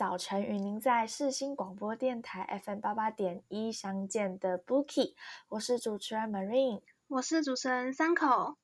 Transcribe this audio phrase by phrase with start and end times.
[0.00, 5.12] 早晨与您在世新广播电台 FM 八八点一相见的 Bookie，
[5.50, 8.56] 我是主持人 Marine，我是主持人三口。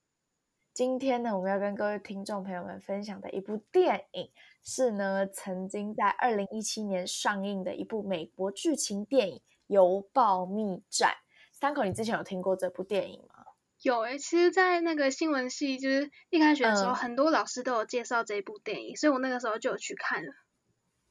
[0.73, 4.31] 今天呢，我们要跟各位听众朋友们分享的一部电影
[4.65, 11.11] 是呢，曾经在二零一七年上映的一部美国剧情电影《邮报密战》。
[11.53, 13.45] 三口，你之前有听过这部电影吗？
[13.83, 20.33] 有诶，其实，在那个新闻系，就是一开学的时候，很多老师都有介绍这部电影，所以我那个时候就有去看了。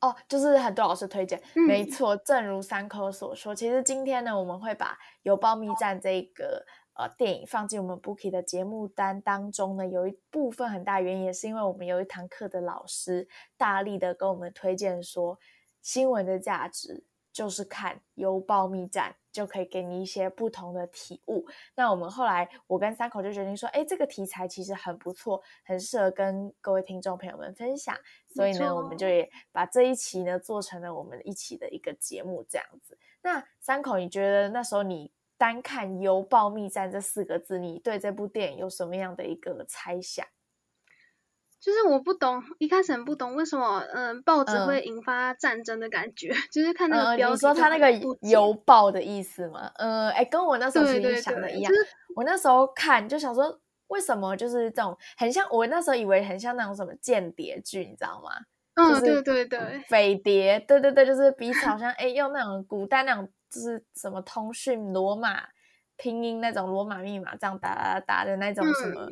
[0.02, 2.16] 哦，就是很多老师推荐，没错。
[2.18, 4.94] 正如三科所说，其实今天呢，我们会把
[5.24, 15.40] 《邮报密战》这个呃电影放进我们 Bookie 的节目单当中呢，有一部分很大原因，也是因为我们有一堂课的老师大力的跟我们推荐说，
[15.82, 17.06] 新闻的价值。
[17.36, 21.46] 就是看邮报密战，就可以给你一些不同的体悟。
[21.76, 27.94] 那我们后来，我跟三口就决定说，哎，这个题材其实很不错，很适合跟各位听众朋友们分享。
[28.34, 32.98] 所以呢，我们就也把这一期呢做成了我们一起的一个节目，这样子。
[33.22, 40.26] 那三口，你觉得那时候你单看邮报密战这四个字，你对这部电影有什么样的一个猜想？
[41.66, 46.30] 就是我不懂，一开始很不懂为什么，嗯，报纸会引发战争的感觉。
[46.54, 49.72] 就是看那个标题，你说他那个邮报的意思吗？
[49.78, 51.74] 嗯，哎，跟我那时候其实想的一样。
[52.16, 55.44] 我那时候看就想说，为什么就是这种很像？
[55.50, 58.30] 我那时候以为很像那种什么间谍剧，你知道吗？
[58.76, 65.42] 嗯，对对对，匪谍，对对对，就是彼此好像哎用那种古代那种就是什么通讯罗马
[65.98, 69.08] 拼音那种罗马密码这样打打打的那种什么。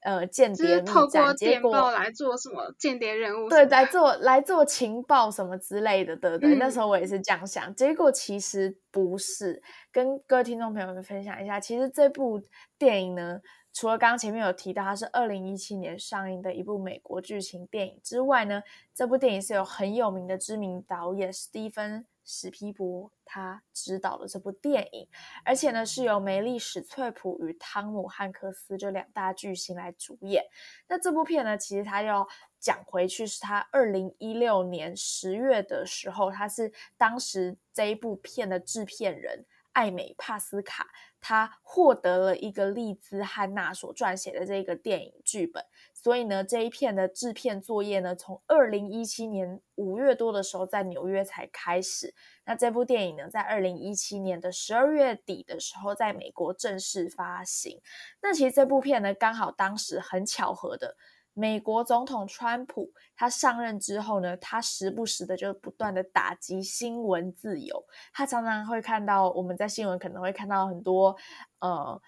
[0.00, 3.48] 呃，间谍密战，结果来做什么间谍任务？
[3.48, 6.56] 对，来做来做情报什么之类的，对不对？
[6.56, 9.62] 那时候我也是这样想，结果其实不是。
[9.90, 12.38] 跟各位听众朋友们分享一下，其实这部
[12.78, 13.40] 电影呢，
[13.72, 18.62] 除了刚刚前面有提到它是二零一七年上映的一部美国剧情电影之外呢，
[18.94, 22.04] 这部电影是有很有名的知名导演史蒂芬。
[22.24, 25.08] 史皮博他执导了这部电影，
[25.44, 30.44] 而且呢是由梅丽史翠普与汤姆汉克斯这两大巨星来主演。
[30.88, 32.26] 那这部片呢，其实他要
[32.58, 40.88] 讲回去，是他二零一六年十月的时候，他是当时这一部片的制片人艾美帕斯卡，
[41.20, 45.64] 他获得了一个利兹汉娜所撰写的这个电影剧本。
[46.04, 52.14] 所以呢，这一片的制片作业呢，从二零一七年五月多的时候在纽约才开始。
[52.44, 57.80] 那这部电影呢，在二零一七年的十二月底的时候，在美国正式发行。
[58.20, 60.94] 那其实这部片呢，刚好当时很巧合的，
[61.32, 67.82] 美国总统川普他上任之后呢，他时不时的就不断的打击新闻自由。
[68.12, 71.16] 他常常会看到我们在新闻可能会看到很多
[71.60, 71.98] 呃。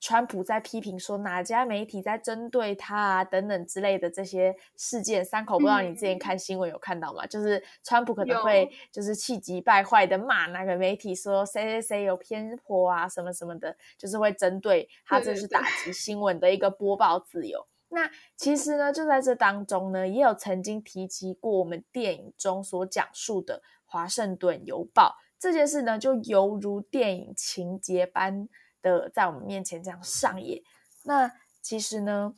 [0.00, 7.26] 川普在批评说哪家媒体在针对他啊等等之类的这些事件，三口不知道你之前看新闻有看到吗？
[7.26, 17.66] 就是川普可能会就是气急败坏的骂那个媒体说谁谁谁有偏颇啊什么什么的，就是会针对他，这是打击新闻的一个播报自由。
[17.90, 28.48] 那其实呢，就在这当中呢，也有曾经提及过我们电影中所讲述的华盛顿邮报这件事呢，就犹如电影情节般。
[28.82, 30.62] 的在我们面前这样上演，
[31.04, 31.32] 那
[31.62, 32.34] 其实呢，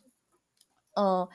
[0.95, 1.29] 呃，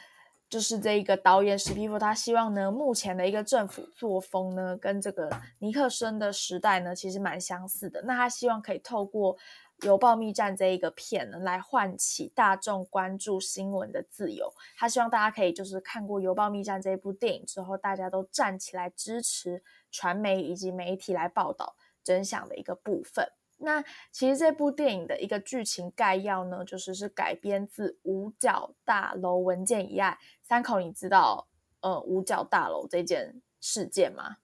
[0.50, 5.30] 就是这一个导演史蒂夫，他希望呢，目前的一个政府作风呢，跟这个
[5.60, 8.02] 尼克森的时代呢，其实蛮相似的。
[8.04, 9.36] 那他希望可以透过
[9.86, 14.54] 《邮报密战》这一个片呢，来唤起大众关注新闻的自由。
[14.78, 19.62] 他希望大家可以就是看过《邮报密战》这一部电影之后，大家都站起来支持
[19.92, 23.32] 传媒以及媒体来报道真相的一个部分。
[23.60, 30.18] 那其实这部电影的一个剧情概要呢，就是是改编自五角大楼文件一案。
[30.44, 31.48] 三口，你知道
[31.82, 34.38] 呃五角大楼这件事件吗？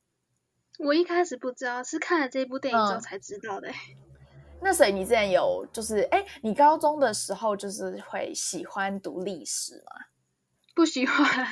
[0.80, 3.72] 我一开始不知道，是看了这部电影之后才知道的。
[4.62, 10.06] 那所以你之前有就是哎，你高中的时候就是会喜欢读历史吗？
[10.74, 11.48] 不喜欢。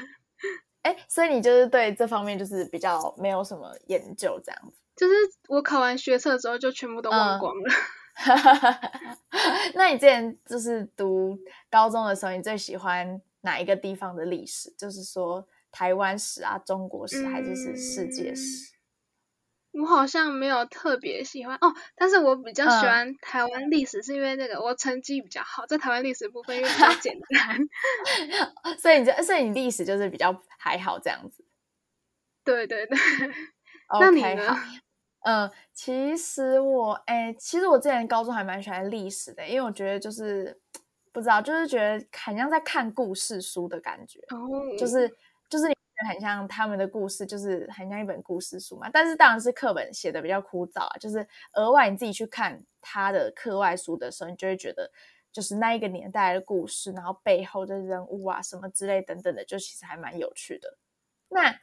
[0.81, 4.80] 哎，所以你就是对这方面就是比较没有什么研究这样子。
[4.95, 5.13] 就是
[5.47, 7.73] 我考完学测之后就全部都忘光了。
[9.73, 11.39] 那你之前就是读
[11.69, 14.71] 高中的时候，你最喜欢哪一个地方的历史？
[14.77, 18.73] 就是说台湾史啊、中国史，还是是世界史？
[19.71, 27.57] 我好像没有特别喜欢哦，但是我比较喜欢台湾历史，是因为那个我成绩比较好，在台湾历史部分因为比较简单，
[28.77, 31.45] 所以你就所以你历史就是比较还好这样子。
[32.43, 32.97] 对对对。
[33.91, 34.55] OK，好，
[35.23, 40.59] 嗯，其实我，哎，其实我之前高中还蛮喜欢历史的，因为我觉得就是
[41.11, 45.07] 不知道，就是觉得很像在看故事书的感觉，哦，就是
[45.49, 45.75] 就是你
[46.09, 48.89] 很像他们的故事，就是很像一本故事书嘛。
[48.91, 54.89] 但是当然是课本写的比较枯燥啊，就是额外你自己去看他的课外书的时候，你就会觉得
[55.31, 60.77] 就是那一个年代的故事，然后背后的人物啊什么之类等等的，就其实还蛮有趣的。
[61.29, 61.55] 那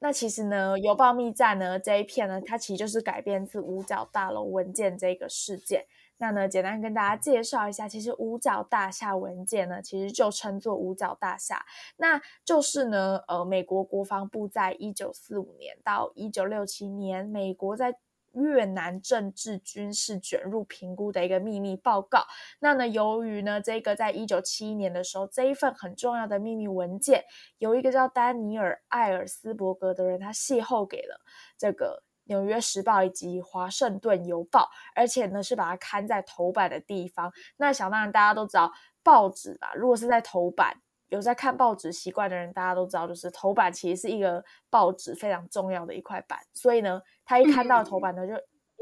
[0.00, 5.84] 那其实呢，《邮报密战》呢这一片呢，它其实就是改编自五角大楼文件这个事件。
[6.20, 11.64] 那呢，简单跟大家介绍一下，其实五角大厦文件呢，其实就称作五角大厦，
[11.96, 17.94] 那就是呢，呃，美国国防部在一九四五年到一九六七年，美国在
[18.42, 22.24] 越南政治军事卷入评估的一个秘密报告。
[22.60, 27.24] 那呢，由于呢，这个在一九七一年的时候，这一份很重要的秘密文件，
[27.58, 31.20] 由一个叫丹尼尔·艾尔斯伯格的人，他邂逅给了
[31.56, 32.02] 这个。
[32.30, 37.32] 纽约时报以及华盛顿邮报，而且呢是把它刊在头版的地方。
[37.56, 38.70] 那想当然，大家都知道
[39.02, 39.72] 报纸吧？
[39.74, 40.76] 如果是在头版，
[41.08, 46.38] 有在看报纸习惯的人，大家都知道，就是头版其实是一个报纸非常重要的一块板。
[46.52, 48.32] 所以呢，他一看到头版呢，就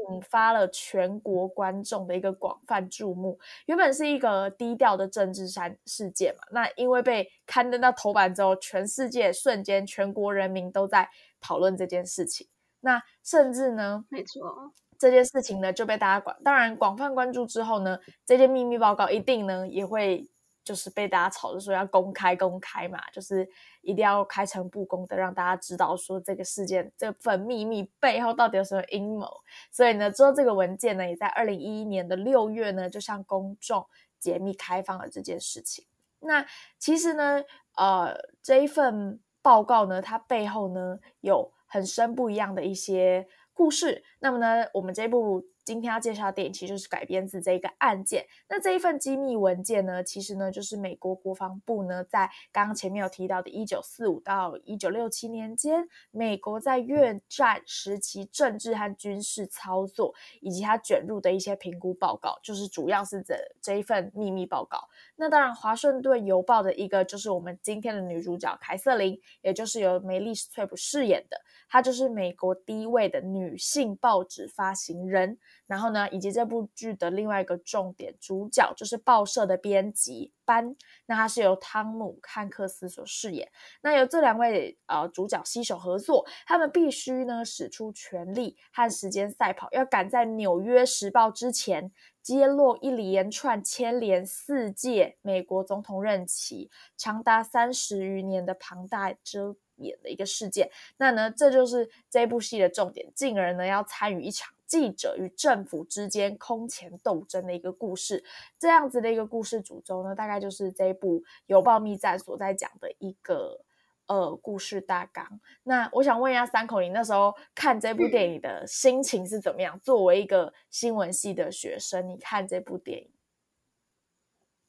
[0.09, 3.37] 引发了全国观众的一个广泛注目。
[3.65, 11.09] 原本是一个低调的政治山事件嘛，那因为被刊登到头版之后，全世界瞬间全国人民都在
[11.41, 12.47] 讨论这件事情。
[12.79, 20.25] 那甚至呢，没错，这件事情呢就被大家广，当然广泛关注之后呢，这件秘密报告一定呢也会
[20.67, 23.47] 就是被大家吵着说要公开公开嘛，就是
[23.81, 29.27] 一定要开诚布公的让大家知道说这个事件这份秘密背后到底有什么阴谋。
[29.71, 33.87] 所以呢，之后这个文件呢也在二零一一年的六月呢就向公众
[34.19, 35.85] 解密开放了这件事情。
[36.19, 36.45] 那
[36.77, 37.41] 其实呢，
[37.77, 41.53] 呃，这一份报告呢，它背后呢有。
[41.69, 44.01] 很深不一样的一些故事。
[44.19, 45.43] 那么呢，我们这部。
[45.67, 48.25] 今天要介绍的电影其实就是改编自这一个案件。
[48.47, 64.87] 那这一份机密文件呢，其实呢就是美国国防部呢在刚刚前面有提到的1945到1967年间，美国在越战时期政治和军事操作以及它卷入的一些评估报告，就是主要是这这一份秘密报告。
[65.19, 75.37] 那当然，华盛顿邮报的一个就是我们今天的女主角凯瑟琳，也就是由梅丽史翠普饰演的，她就是美国第一位的女性报纸发行人。
[75.65, 80.75] 然后呢，以及这部剧的另外一个重点主角就是报社的编辑班，
[81.07, 83.51] 那她是由汤姆汉克斯所饰演。
[83.81, 91.91] 那由这两位呃主角携手合作，他们必须呢使出全力和时间赛跑，要赶在《纽约时报》之前
[92.27, 100.69] 揭露一连串牵连四届美国总统任期长达三十余年的庞大遮掩的一个事件。
[100.97, 104.53] 那呢，这就是这部戏的重点，进而呢要参与一场。
[104.65, 108.21] 记者与政府之间空前斗争的一个故事，
[108.59, 113.61] 这样子的一个故事主轴呢，大概就是这部《邮报密战》所在讲的一个
[114.07, 115.39] 呃故事大纲。
[115.63, 119.79] 那我想问一下三口，你那时候看这部电影的心情是怎么样？
[119.81, 123.11] 作为一个新闻系的学生，你看这部电影，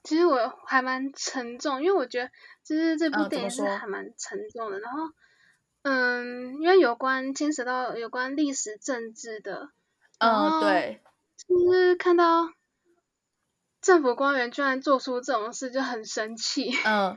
[0.03, 2.31] 其实我还蛮沉重，因为我觉得
[2.63, 4.81] 其实这部电影是还蛮沉重的。
[4.81, 5.01] 然后，
[5.83, 9.71] 嗯，因为有关牵扯到有关历史政治的。
[10.19, 11.01] 嗯，对，
[11.47, 12.49] 就是看到
[13.81, 16.73] 政府官员居然做出这种事，就很生气。
[16.85, 17.17] 嗯，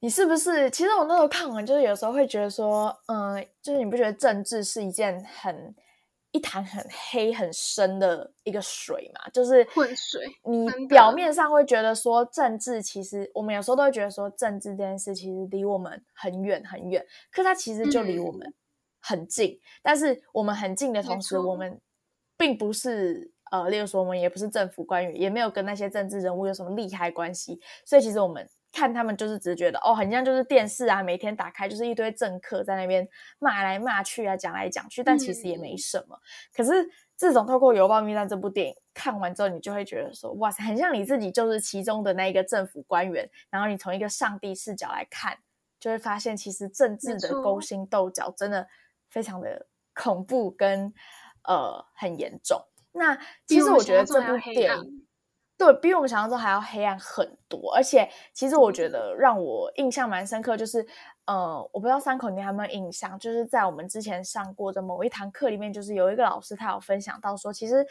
[0.00, 0.70] 你是不是？
[0.70, 5.74] 其实我那时候看完，就是有时候会觉得说，嗯，就是你不觉得政治是一件很
[6.32, 9.30] 一潭很黑很深的一个水嘛？
[9.30, 10.26] 就是混水。
[10.44, 18.52] 你表面上会觉得说政治，其实我们有时候都会觉得说政治这件事其实离我们很远很远，可它其实就离我们。
[19.02, 21.80] 很近，但是我们很近的同时，我们
[22.36, 33.08] 并不是呃，例如说我们也不是政府官员，也没有跟那些政治人物有什么利害关系，所以其实我们看他们就是只觉得哦，很像就是电视啊，每天打开就是一堆政客在那边
[33.38, 36.18] 骂来骂去啊，讲来讲去，但其实也没什么。
[36.54, 45.38] 可是自从透过《邮报密探》这部电影看完之后，你就会觉得说，哇塞，很像你自己就是其中的那一个政府官员，然后你从一个上帝视角来看，
[45.78, 48.66] 就会发现其实政治的勾心斗角真的。
[49.12, 50.94] 非常的恐怖跟
[51.42, 52.64] 呃很严重。
[52.92, 54.99] 那其实我觉得这部电影
[55.60, 57.70] 对比我们想象中还要黑暗很多。
[57.74, 60.86] 而且其实我觉得让我印象蛮深刻，就是
[61.26, 67.86] 呃，我不知道三口你有没有印象，就是在我们之前上过的某一堂课里面，就是有一个老师他有分享到说，其实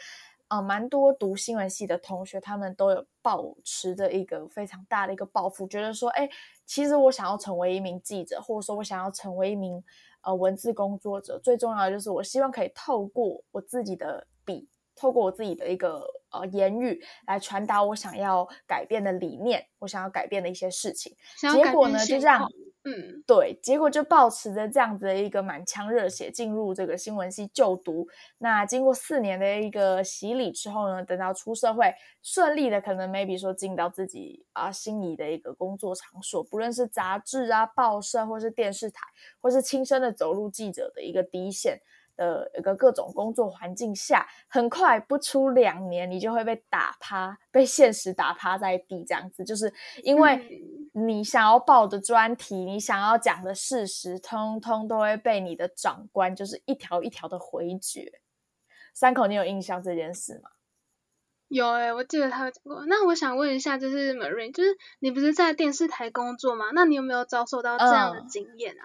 [0.48, 6.28] 呃蛮多读新闻系的同学，他们都有保持着一个非常大的一个抱负，觉得说，哎，
[6.66, 9.80] 其实我想要成为一名记者，或者说我想要成为一名。
[10.22, 14.29] 呃，文字工作者最重要的就是，我希望可以透过我自己的笔，
[14.94, 21.16] 透过我自己的一个呃言语来传达我想要改变的理念，我想要改变的一些事情。
[21.52, 22.46] 结果呢，就这样，
[22.84, 28.06] 嗯，对，结果就保持着这样子的一个满腔热血进入这个新闻系就读。
[28.38, 39.06] 那经过四年的一个洗礼之后呢，等到出社会，顺利的可能 maybe 说进到自己啊心仪的一个工作场所，不论是杂志啊、报社，或是电视台，
[39.40, 41.80] 或是亲身的走入记者的一个第一线。
[42.20, 49.72] 的一个各种工作环境下，很快不出两年，你就会被打趴，被现实打趴在地，这样子，就是
[50.02, 50.62] 因为
[50.92, 58.20] 你想要报的专题，你想要讲的事实，通通都会被你的长官就是一条一条的回绝。
[58.92, 60.50] 三口，你有印象这件事吗？
[61.48, 62.84] 有诶，我记得他有讲过。
[62.86, 66.66] 那我想问一下，就是 Marine，就是你不是在电视台工作吗？
[66.74, 68.84] 那你有没有遭受到这样的经验啊？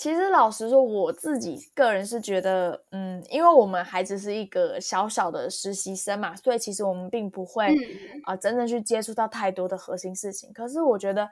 [0.00, 7.76] 其实老实说，我自己个人是觉得，嗯，因为我们还只是一个小小的实习生嘛，所以其实我们并不会
[8.24, 10.50] 啊真正去接触到太多的核心事情。
[10.54, 11.28] 可是我觉得，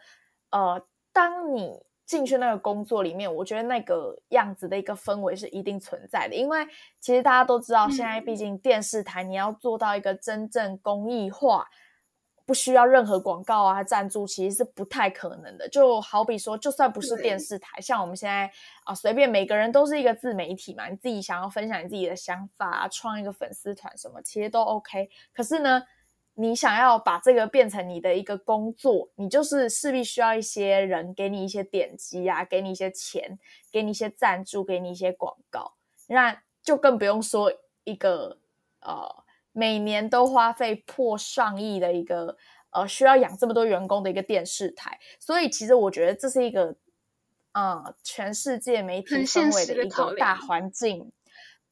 [0.51, 6.35] 呃，当你进去那个工作里面，我觉得那个样子的一个氛围是一定存在的。
[6.35, 6.67] 因为
[7.01, 11.67] 其实大家都知道，现在毕竟电视台你要做到一个真正公益化。
[12.49, 15.69] 不需要任何广告啊赞助，其实是不太可能的。
[15.69, 18.51] 就好比说，就算不是电视台，像我们现在
[18.85, 25.11] 啊，随便每个人都是一个自媒体嘛，你自己想要分享你自己的想法啊，创一个粉丝团什么，其实都 OK。
[25.35, 25.83] 可是呢，
[26.37, 33.39] 你想要把这个变成你的一个工作，你就是势必需要一些人给你一些点击啊，给你一些钱，
[33.71, 35.75] 给你一些赞助，给你一些广告，
[36.07, 37.53] 那就更不用说
[37.85, 38.39] 一个
[38.81, 39.28] 呃。
[39.59, 42.37] 每年都花费破上亿的一个
[42.71, 46.77] 呃，需要养这么多员工的一个电视台，所以其实我觉得这是一个
[47.55, 51.11] 呃，全世界媒体氛围的一个大环境。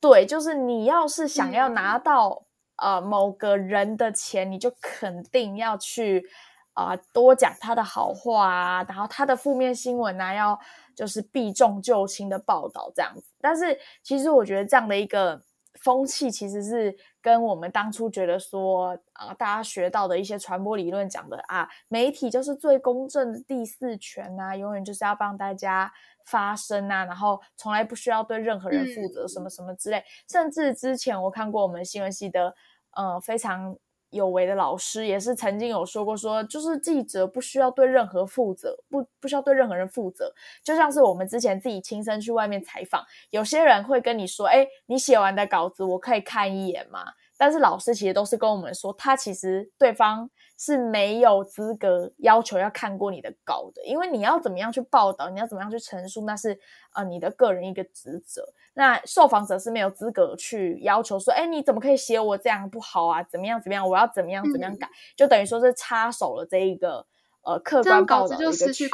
[0.00, 2.46] 对，就是你要是想要拿到
[2.78, 6.26] 呃某个人的钱，你就肯定要去
[6.72, 10.58] 啊多讲他的好话啊，然后他的负面新闻呢要
[10.96, 13.22] 就是避重就轻的报道这样子。
[13.40, 15.40] 但是其实我觉得这样的一个。
[15.82, 16.96] 风气其实是
[17.26, 25.92] 跟我们当初觉得说啊，大家学到的一些传播理论讲的啊，媒体就是最公正的第四权呐，永远就是要帮大家
[26.25, 30.04] 发声呐，然后从来不需要对任何人负责什么什么之类。
[30.28, 32.54] 甚至之前我看过我们新闻系的，
[32.92, 33.76] 呃，非常。
[34.10, 40.32] 有为的老师也是曾经有说过，说就是记者不需要对任何负责，不不需要对任何人负责，
[40.62, 47.04] 就像是我们之前自己亲身去外面采访，有些人会跟你说，哎，你写完的稿子我可以看一眼吗？
[47.36, 50.30] 但是老师其实都是跟我们说，他其实对方。
[50.58, 56.58] 是没有资格要求要看过你的稿的，因为你要怎么样去报道，你要怎么样去陈述，那是
[56.94, 58.42] 呃你的个人一个职责。
[58.72, 63.22] 那受访者是没有资格去要求说，哎，你怎么可以写我这样不好啊？
[63.24, 63.86] 怎么样怎么样？
[63.86, 64.88] 我要怎么样怎么样改？
[65.14, 67.06] 就等于说是插手了这一个
[67.42, 68.88] 呃客观报道的一个权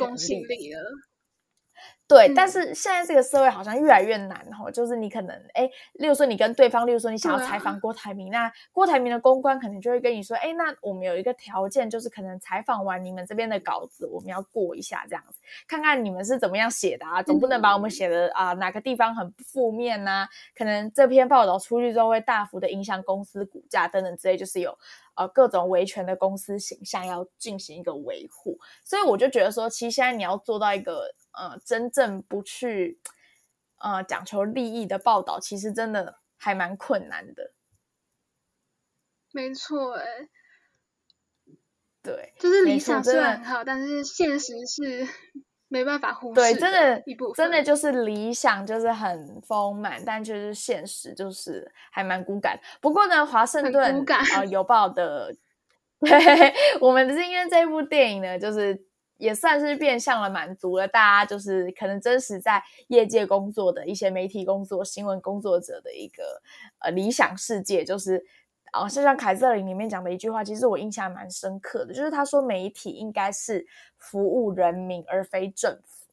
[0.49, 0.81] 利了。
[2.13, 7.73] 对，但是现在这个社会好像越来越难哈，就是你可能哎，例如说你跟对方，例如说你想要采访。
[7.83, 24.79] 郭台铭，那郭台铭的公关可能就会跟你说，哎，那我们有一个条件，就是可能采访完你们这边的稿子，我们要过一下这样子，看看你们是怎么样写的啊，总不能把我们写的啊哪个地方很负面呐，可能这篇报道出去之后会大幅的影响公司股价等等之类，就是有
[25.15, 31.15] 呃各种维权的公司形象要进行一个维护，所以我就觉得说，其实现在你要做到一个。
[31.35, 33.01] 呃，真正不去
[33.79, 37.55] 呃讲求利益的报道，其实真的还蛮困难的。
[39.33, 40.29] 没错，哎，
[42.03, 45.09] 对，就是理想虽然很好，但是现实是
[45.73, 46.35] 没办法忽视。
[46.35, 47.03] 对，真的，
[47.35, 52.61] 真的就是理想就是很丰满，但就是现实就是还蛮骨感。
[52.81, 55.35] 不过呢，华盛顿啊 邮报的，
[56.01, 58.85] 对，我们是因为这部电影呢，就是。
[59.19, 66.43] 也算是变相了满足了大家，就是可能真实在业界工作的一些媒体工作、新闻工作者的一个
[66.81, 68.25] 呃理想世界，就是
[68.73, 73.65] 啊，就像凯瑟琳里面讲的一句话，其实我印象蛮深刻的，就是他说媒体应该是
[73.97, 76.07] 服务人民而非政府。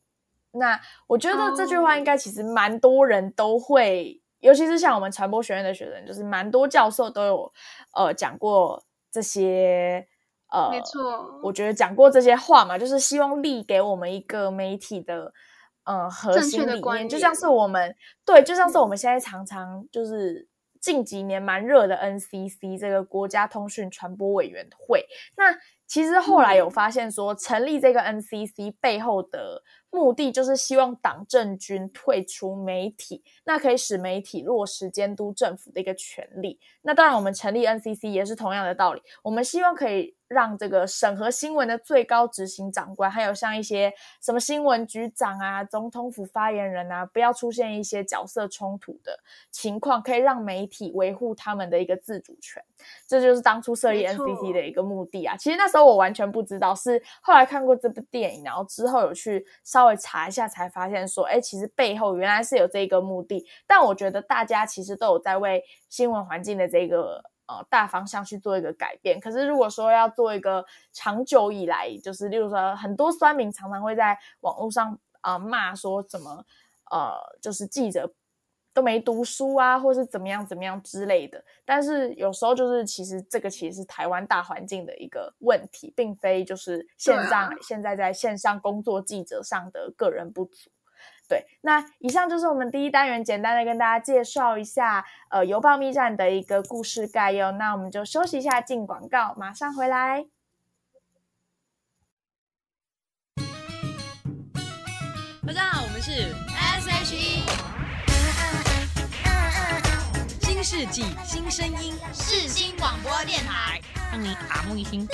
[0.51, 7.51] 那我觉得这句话应该其实蛮多人都会，尤其是像我们传播学院的学生，就是蛮多教授都有
[7.95, 10.07] 呃讲过这些。
[10.51, 15.31] 呃，没错，我觉得讲过这些话嘛，就是希望立给我们一个媒体的，
[15.83, 20.47] 呃，核心理念，就像是我们对，就像是我们现在常常就是
[20.79, 25.05] 近几年蛮热的 NCC 这个国家通讯传播委员会，
[25.35, 25.57] 那。
[25.89, 36.59] 其实后来有发现说，成立这个 NCC 背后的目的就是希望党政军退出媒体，那可以使媒体落实监督政府的一个权利。
[36.83, 49.19] 那当然，我们成立 NCC 也是同样的道理，我们希望可以让这个审核新闻的最高执行长官，还有像一些什么新闻局长啊、总统府发言人啊，不要出现一些角色冲突的
[49.51, 52.63] 情况，可以让媒体维护他们的一个自主权。
[53.07, 55.35] 这就是当初设立 NCT 的一个目的啊。
[55.35, 63.45] 其实那时候我完全不知道，是后来看过这部电影，然后之后有去稍微查一下，才发现说，哎，其实背后原来是有这个目的。
[63.65, 67.23] 但我觉得大家其实都有在为新闻环境的这个。
[67.49, 69.19] 呃，大方向去做一个改变。
[69.19, 70.63] 可是，如果说要做一个
[70.93, 76.45] 长久以来，就是例如说，很多酸民常常会在网络上啊骂说，怎么
[76.91, 78.13] 呃，就是记者
[78.71, 81.43] 都没读书啊，或是怎么样怎么样之类的。
[81.65, 90.69] 但是有时候就是，其实这个其实是台湾大环境的一个问题，并非就是线上现在在线上工作记者上的个人不足。
[91.29, 97.51] 对，那以上就是我们第一单元简单的跟大家介绍一下，呃，邮报密战的一个故事概要。
[97.51, 100.25] 那我们就休息一下，进广告，马上回来。
[105.45, 107.43] 大家好，我们是 S.H.E，
[110.41, 113.79] 新世纪新声音，世新广播电台，
[114.11, 115.07] 让你耳目一新。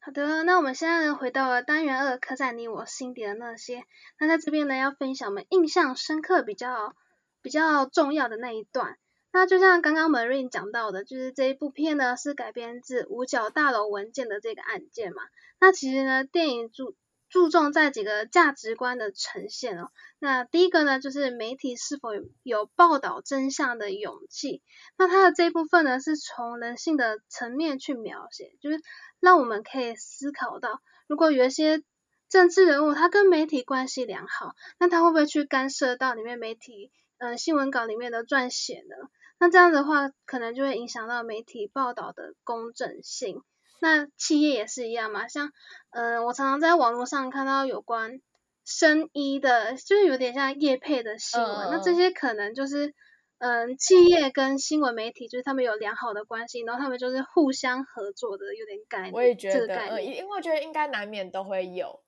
[0.00, 3.84] 好的，那我们现在呢回到了单元二，刻在你我心底的那些。
[4.18, 6.96] 那在这边呢，要分享我们印象深刻、比较
[7.42, 8.98] 比较重要的那一段。
[9.30, 15.22] 那就像刚刚 Marine 讲到的，就是这一部片呢是改编自五角大楼文件的这个案件嘛。
[15.60, 16.96] 那其实呢，电影注
[17.32, 19.90] 注重在几个价值观的呈现哦。
[20.18, 22.10] 那第一个呢，就是媒体是否
[22.42, 24.62] 有报道真相的勇气。
[24.98, 28.78] 那它的这一部分呢，是从人性的层面去描写，就是
[29.18, 31.82] 让我们可以思考到，如果有一些
[32.28, 39.08] 政治人物他跟媒体关系良好，那他会不会去干涉到里面媒体嗯新闻稿里面的撰写呢？
[39.38, 43.42] 那这样的话，可能就会影响到媒体报道的公正性。
[43.82, 45.50] 那企业也是一样嘛，像，
[45.90, 48.20] 嗯，我常常在网络上看到有关
[48.64, 51.68] 生医的，就是有点像业配的新闻。
[51.72, 52.94] 那这些可能就是，
[53.38, 59.12] 嗯，企业跟新闻媒体就是他们有良好的关系，然后他们就是互相合作的，有点概念。
[59.12, 62.04] 我也觉得，嗯，因为我觉得应该难免都会有。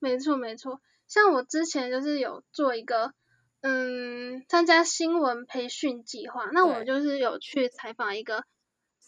[0.00, 3.14] 没错没错，像我之前就是有做一个，
[3.60, 8.42] 嗯，参加新闻培训计划，那我就是有去采访一个。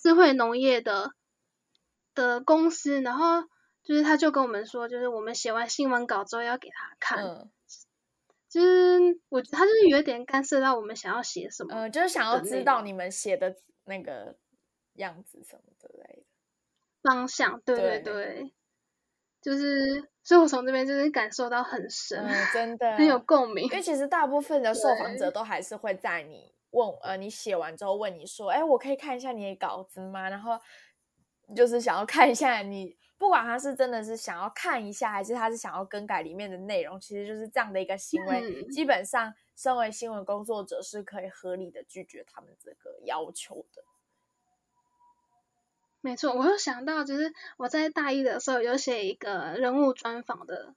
[0.03, 1.13] 智慧农业的
[2.13, 3.43] 的公司，然后
[3.85, 7.25] 就是他就跟我们说，就是我们写完新闻稿之后要给他看，
[8.49, 14.35] 就是我他就是有点干涉到我们想要写什么，嗯，就是想要知道你们写的那个
[14.95, 16.23] 样子什么之类的。
[17.03, 18.53] 方向，对对对，
[19.41, 26.53] 就是所以我从这边就是感受到很深，真的很有共鸣，因为其实大部分的 受访者都还是会在你。
[26.73, 30.29] 问呃，你写完之后问你说，哎，我可以看一下你的稿子吗？
[30.29, 30.59] 然后
[31.55, 38.65] 就是想要看一下你，不管他是真的是想要看一下，还是他是想要更改里面的内容，其实就是这样的一个行为。
[38.71, 43.85] 基本上，身为新闻工作者是可以合理的拒绝他们这个要求的。
[46.01, 50.75] 没错，我又想到，就是我在大一的时候有写一个人物专访的。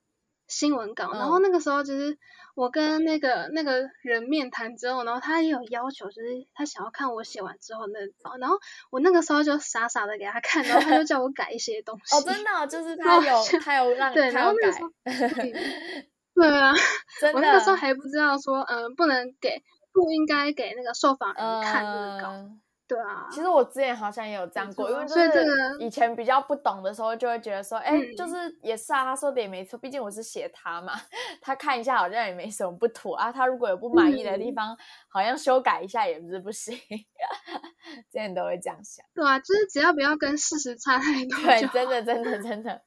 [0.48, 2.18] 新闻稿，然后那个时候就是
[2.56, 8.58] 我跟那个那个人面谈之后，然后他也有要求，就是他想要看我写完之后那稿，然后
[8.92, 12.16] 我那个时候就傻傻的给他看，然后他就叫我改一些东西。
[12.18, 14.90] 哦，真的，就是他有他有让对，然后那个时候
[16.36, 16.74] 对啊，
[17.34, 22.50] 我那个时候还不知道说，嗯，不能给，不应该给那个受访人看这个稿。
[22.88, 25.46] 对啊，其实我之前好像也有这样过，因为就是
[25.80, 30.94] 以前比较不懂的时候，就会觉得说，哎，就是也是啊，他说的也没错，毕竟我是写他嘛，
[31.42, 34.78] 他看一下好像也没什么不妥啊，他如果有不满意的地方，
[35.10, 36.78] 好像修改一下也不是不行，
[38.12, 39.04] 之前都会这样想。
[39.16, 41.40] 对啊，就是只要不要跟事实差太多。
[41.40, 42.82] 对，真的真的真的，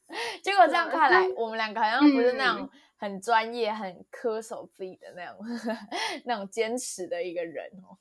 [0.44, 2.70] 结果这样看来，我们两个好像不是那种。
[2.98, 5.38] 很专业、很恪守自己的那种、
[6.26, 7.96] 那种坚持的一个人哦，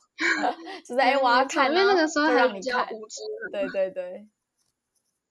[0.85, 4.27] 就 是哎，我要看，因为那个时候还比较无知，对对对，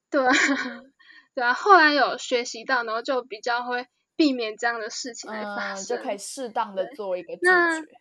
[0.09, 0.31] 对啊，
[1.35, 7.99] 对啊，后来有学习到，然后就比较会避免这样的事情来发生，就可以适当的做一个拒绝。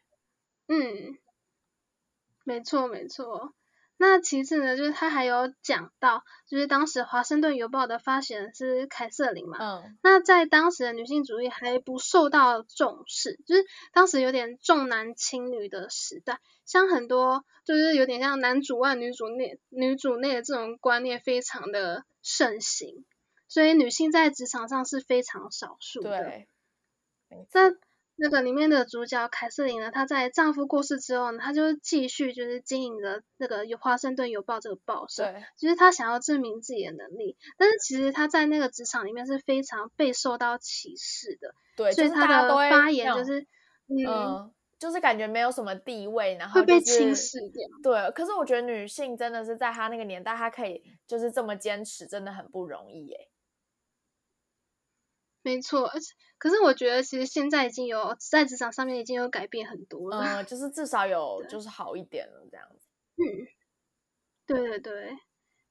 [0.68, 1.18] 嗯，
[2.44, 3.52] 没错没错。
[3.98, 23.04] 那其次呢，就是他还有讲到，就是当时《华盛顿邮报》的发行人是凯瑟琳嘛，嗯，那在当时的女性主义还不受到重视，就是当时有点重男轻女的时代，像很多就是有点像男主外女主内女主内的这种观念非常的盛行，
[23.48, 26.22] 所以女性在职场上是非常少数的。
[26.22, 26.48] 对，
[27.52, 27.70] 那
[28.30, 35.24] 个里面的主角凯瑟琳呢，她在丈夫过世之后呢，她就继续就是经营着那个《华盛顿邮报》这个报社。
[35.24, 35.44] 对。
[35.56, 41.54] 其实她想要证明自己的能力，但是其实她在那个职场里面是非常被受到歧视的。
[41.76, 41.92] 对。
[41.92, 43.46] 所以她的发言就是，
[43.88, 47.68] 嗯，就是感觉没有什么地位，然后会被轻视掉。
[47.82, 48.10] 对。
[48.12, 53.28] 可是我觉得女性真的是在她那个年代，她可以就是这么坚持，真的很不容易耶。
[55.42, 62.88] 没错，而且可是我觉得其实现在已经有在职场上面已经有改变很多了，嗯，就是至少有 就是好一点了这样子。
[63.16, 63.46] 嗯，
[64.46, 65.16] 对对对，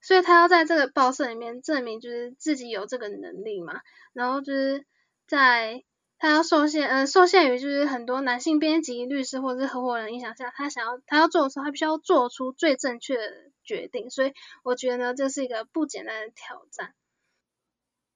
[0.01, 3.81] 所以他要在这个报社里面证明就是自己有这个能力嘛，
[4.13, 4.85] 然后就是
[5.27, 5.83] 在
[6.17, 16.95] 他要受限，嗯，受限于就是很多男性编辑、律师或者是合伙人影响下，他想要他要做的时候，他必须要做出最正确的决定，所以我觉得呢，这是一个不简单的挑战。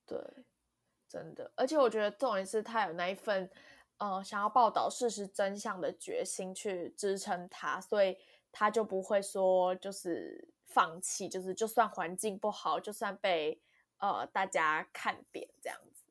[0.08, 0.18] 对。
[1.10, 3.50] 真的，而且我觉得重点是他有那一份，
[3.98, 8.16] 呃，想要报道事实真相的决心去支撑他，所以
[8.52, 13.60] 他就不会说就是放弃，就是就算环境不好，就算被
[13.98, 16.04] 呃大家看扁这样子。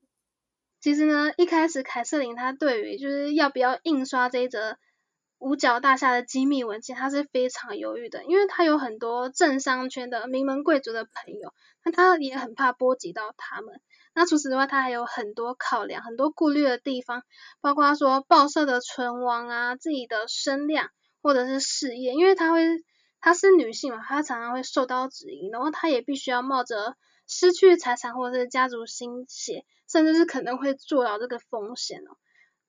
[0.80, 4.78] 其实呢，一开始凯瑟琳她对于就是要不要印刷这一则
[5.38, 13.80] 五角大厦的机密文件，她是非常犹豫的，因为她有很多政商圈的名门贵族的朋友，那她也很怕波及到他们。
[14.18, 17.22] 那除此之外，他还有很多考量、很多顾虑的地方，
[17.60, 20.90] 包括说报社的存亡啊、自己的声量
[21.22, 22.82] 或者是事业，因为她会，
[23.20, 26.96] 她是女性嘛，她常常会受到质疑，然后她也必须要冒着
[27.28, 32.16] 失去财产或者是家族心血，甚至是可能会坐牢这个风险哦。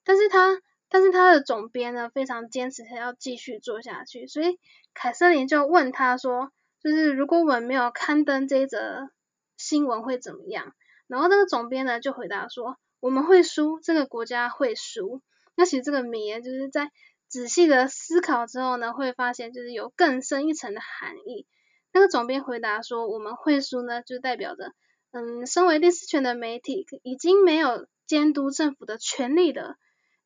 [0.04, 4.60] 但是她，但是她的总编呢，非常坚持，她要继续做下去，所以
[4.94, 6.52] 凯瑟琳就问他说，
[6.84, 9.10] 就是如果我们没有刊登这一则
[9.58, 10.76] 新闻会怎么样？
[11.10, 15.22] 然后这个总编呢就回答说：“我们会输，这个国家会输。”
[15.58, 16.92] 那其实这个名言就是在
[17.28, 21.48] 仔细的思考之后呢，会发现就是有更深一层的含义。
[21.92, 24.72] 那个总编回答说：“我们会输呢，就代表着，
[25.12, 29.76] 嗯，身为第四权的媒体已经没有监督政府的权利了。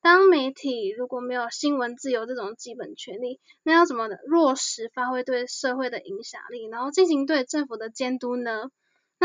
[0.02, 8.66] 当媒体如果没有新闻自由这种基本权利，那要怎么落实发挥对社会的影响力，然后进行对政府的监督呢？”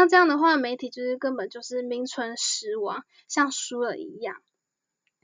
[0.00, 4.36] 那这样的话，媒体就是根本就是名存实亡，像输了一样。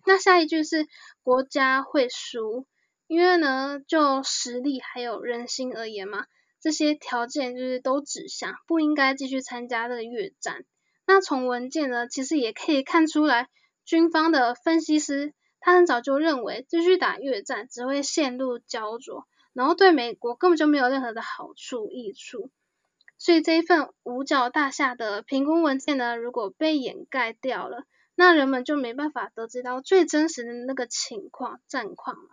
[0.04, 0.88] 那下一句是
[1.22, 2.66] 国家会输，
[3.06, 6.26] 因为呢，就实力还有人心而言嘛，
[6.60, 10.64] 这些条件就是都指向不应该继续参加这个越战。
[11.06, 13.48] 那从文件呢，其实也可以看出来，
[13.84, 22.50] 军方的分析师他很早就认为，继续打越战只会陷入焦灼，然后对美国根本就没有任何的好处益处。
[23.24, 27.84] 所以这一份五角大厦的评估文件呢，如果被掩盖掉了，
[28.14, 32.28] 那人们就没办法得知到最真实的那个情况战况了。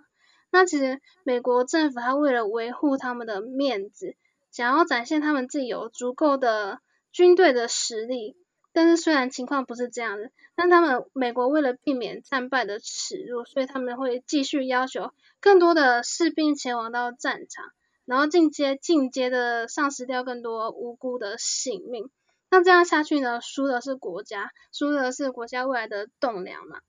[0.52, 4.18] 那其实美国政府他为了维护他们的面子，
[4.52, 6.82] 想要展现他们自己有足够的
[7.14, 8.36] 军队的实力，
[8.74, 17.72] 但是虽然情况不是这样的，但他们美国为了避免战败的耻辱，所以他们会继续要求更多的士兵前往到战场。
[18.12, 22.10] 然后进阶进阶的丧失掉更多无辜的性命，
[22.50, 23.40] 那这样下去呢？
[23.40, 26.82] 输的是国家，输的是国家未来的栋梁嘛。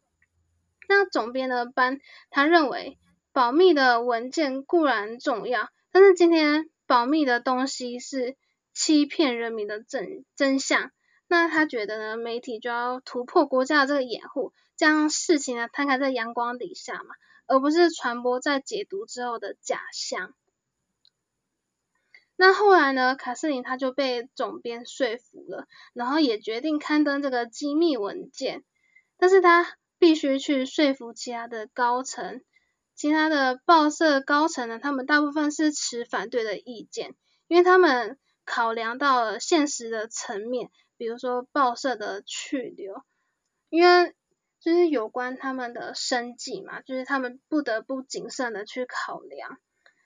[0.89, 2.99] 那总编的班他认为，
[3.33, 8.37] 保密的文件固然重要，但是今天保密的东西是
[8.75, 10.91] 欺骗人民的真真相。
[11.29, 17.15] 那他觉得呢，媒体就要突破国家的这个掩护，将事情呢摊开在阳光底下嘛，
[17.47, 20.35] 而不是传播在解读之后的假象。
[22.45, 23.15] 那后来呢？
[23.15, 28.65] 卡瑟琳他就被总编说服了，然后也决定刊登这个机密文件。
[29.17, 32.43] 但是他必须去说服其他的高层，
[32.97, 37.15] 其他的报社高层呢，他们大部分是持反对的意见，
[37.47, 43.05] 因为他们考量到了现实的层面，比如说报社的去留，
[43.69, 44.17] 因为
[44.59, 49.59] 就是有关他们的生计嘛，就是他们不得不谨慎的去考量。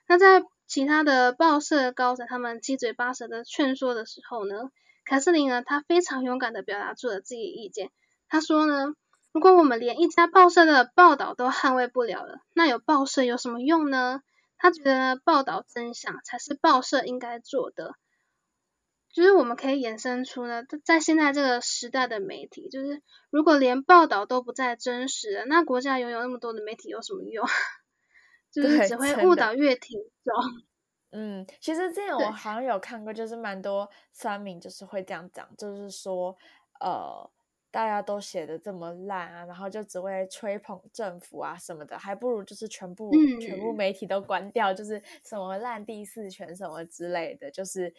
[0.07, 4.71] 那在其他的报社高层，他们七嘴八舌的劝说的时候呢，
[5.05, 7.91] 凯瑟琳呢，她非常勇敢的表达出了自己的意见。
[8.29, 8.95] 她说呢，
[9.33, 14.23] 如果我们连一家报社的报道都捍卫不了了，那有报社有什么用呢？
[14.59, 17.95] 她觉得报道真相才是报社应该做的。
[19.13, 27.47] 就是我们可以衍生出呢，在现在这个时代的媒体，就是如果连报道都不再真实了，那国家拥有那么多的媒体有什么用？
[28.63, 30.35] 就是只会误导越听众。
[31.13, 36.37] 嗯，其实之前我好像有看过，就是蛮多酸民就是会这样讲，就是说，
[36.81, 37.31] 呃，
[37.71, 47.95] 大家都写的这么烂啊，然后就只会吹捧政府啊什么的，还不如就是全部全部媒体都关掉，就是什么烂第四权什么之类的，就是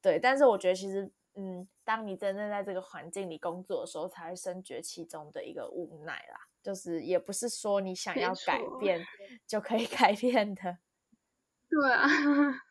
[0.00, 0.20] 对。
[0.20, 6.46] 但是我觉得其实，嗯，当你真正在这个环境里工作的时候，才会深觉其中的一个无奈啦。
[6.62, 9.04] 就是也不是说你想要改变
[9.46, 10.78] 就可以 改变的。
[11.68, 12.06] 对啊，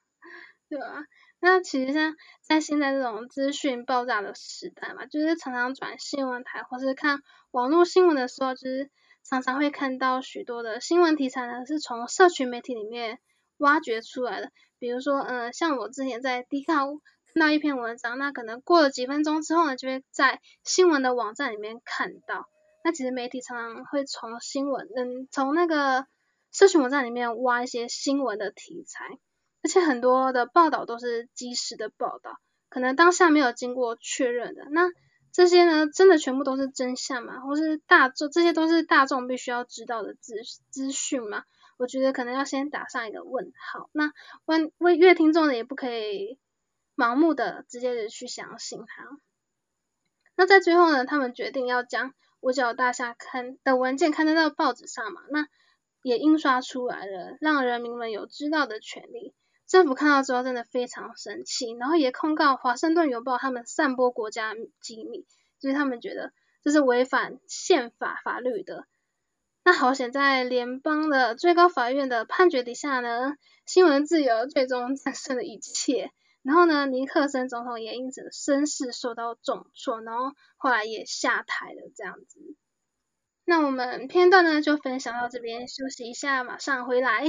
[0.69, 1.03] 对啊，
[1.39, 7.19] 那其实像在现在这种资讯爆炸的时代嘛，就是常常转新闻台或是看
[7.51, 8.91] 网络新闻的时候，就是
[9.23, 13.19] 常常会看到许多的新闻题材呢，是从社群媒体里面
[13.57, 14.51] 挖掘出来的。
[14.79, 22.49] 比如说，嗯，像我之前在 D 卡看到一篇文章，那可能过了几分钟之后呢，就会在新闻的网站里面看到。
[22.83, 26.05] 那其实媒体常常会从新闻，嗯，从那个。
[26.51, 29.05] 社群网站里面挖一些新闻的题材，
[29.61, 32.39] 而且很多的报道都是即时的报道，
[32.69, 34.65] 可能当下没有经过确认的。
[34.71, 34.89] 那
[35.31, 37.41] 这些呢，真的全部都是真相吗？
[37.41, 40.37] 或是大众这些都是大众必须要知道的资
[40.71, 41.43] 资讯吗？
[41.77, 43.91] 我觉得可能要先打上一个问号。
[43.91, 44.11] 那
[44.45, 46.39] 问问乐听众呢，也不可以
[46.95, 49.07] 盲目的直接的去相信它。
[50.35, 55.21] 那在最后呢，他们决定要将五角大厦刊的文件刊登到报纸上嘛？
[55.29, 55.47] 那
[56.01, 59.33] 也印刷出来了，让人民们有知道的权利。
[59.67, 65.27] 政府看到之后真的非常生气，然后也控告《华盛顿邮报》他们散播国家机密，
[65.59, 66.31] 就是他们觉得
[66.63, 68.85] 这是违反宪法法律的。
[69.63, 76.11] 那好险，在联邦的最高法院的判决底下呢，新闻自由最终 战胜了一切。
[76.41, 82.39] 然后呢，尼克森总统也因此声势受到重挫，然后后来也下台了，这样子。
[83.45, 87.23] 那我们片段呢就分享到这边，休息一下，马上回来。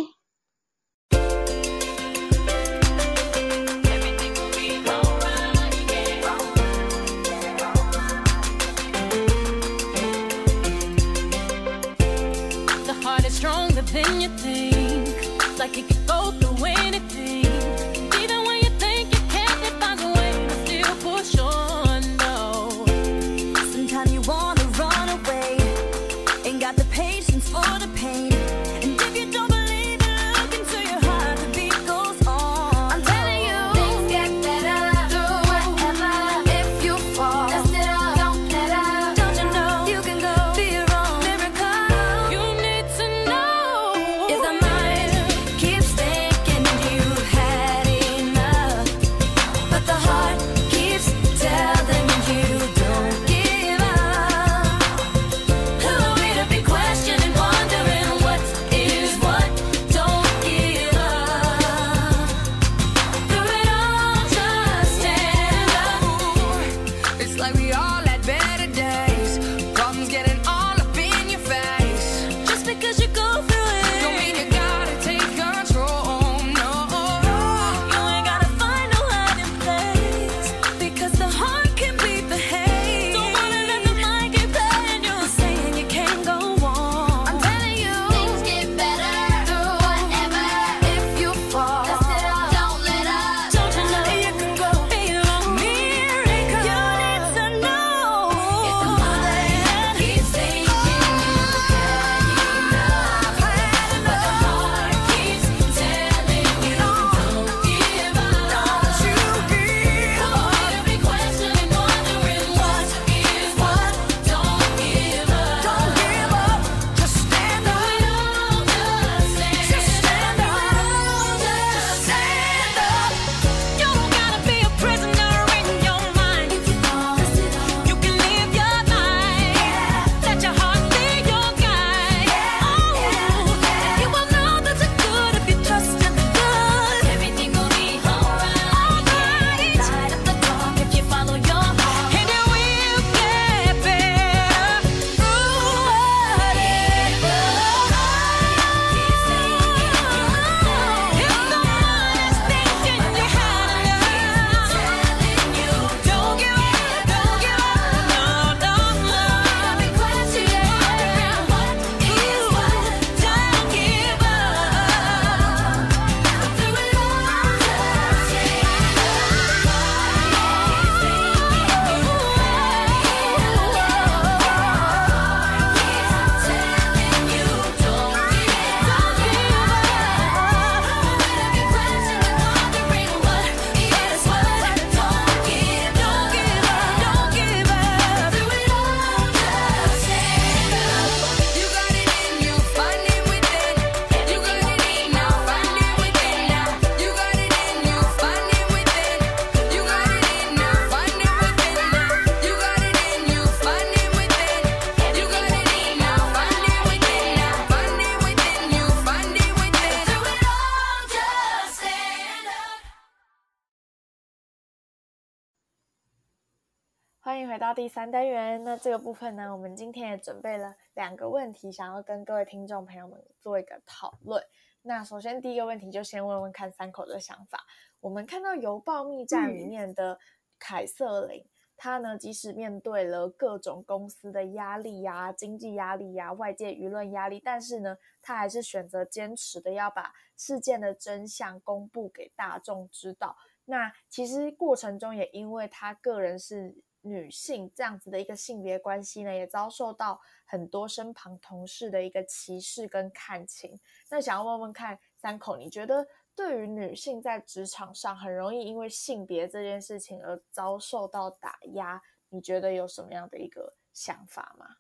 [217.31, 218.65] 欢迎回到第三单元。
[218.65, 224.43] 那这个部分呢，我们今天也准备了两个问题，想要跟各位听众朋友们做一个讨论。
[224.83, 227.65] 那首先第一个问题，就先问问看三口的想法。
[228.01, 230.19] 我们看到《邮报密战》里面的
[230.59, 243.37] 凯瑟琳，她呢，即使面对了各种公司的压力呀、经济压力呀、外界舆论压力，但是呢，她还是选择坚持的要把事件的真相公布给大众知道。
[243.67, 246.75] 那其实过程中也因为她个人是。
[247.03, 253.81] 女性这样子的一个性别关系呢，也遭受到很多身旁同事的一个歧视跟看清。
[254.11, 264.77] 那想要问问看，三口，你觉得对于女性在职场上很容易因为性别这件事情而遭受到打压，你觉得有什么样的一个想法吗？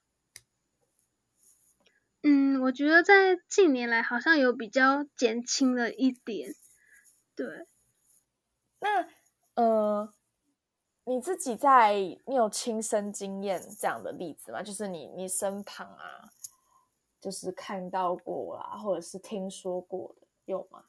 [2.22, 6.54] 嗯，我觉得在近年来好像有比较减轻了一点。
[7.34, 7.66] 对，
[8.80, 9.08] 那
[9.54, 10.12] 呃。
[11.10, 11.94] 你自己在，
[12.24, 14.62] 你有亲身经验这样的例子吗？
[14.62, 16.30] 就是你你身旁啊，
[17.20, 20.84] 就是看到过啦，或者是听说过的，有吗？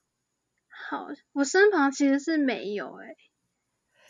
[0.69, 3.15] 好，我身旁其实是没有哎。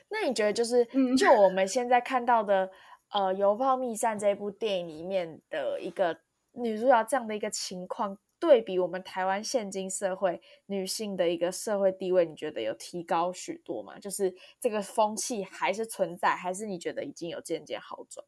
[0.09, 2.69] 那你觉得，就是就我们现在看到的，
[3.11, 6.19] 呃，《油泡密战》这部电影里面的一个
[6.51, 8.17] 女主角这样的一个情况？
[8.41, 13.99] 对比我们台湾现今社会女性的一个社会地位，你觉得有提高许多吗？
[13.99, 18.25] 就是这个风气还是存在，还是你觉得已经有渐渐好转？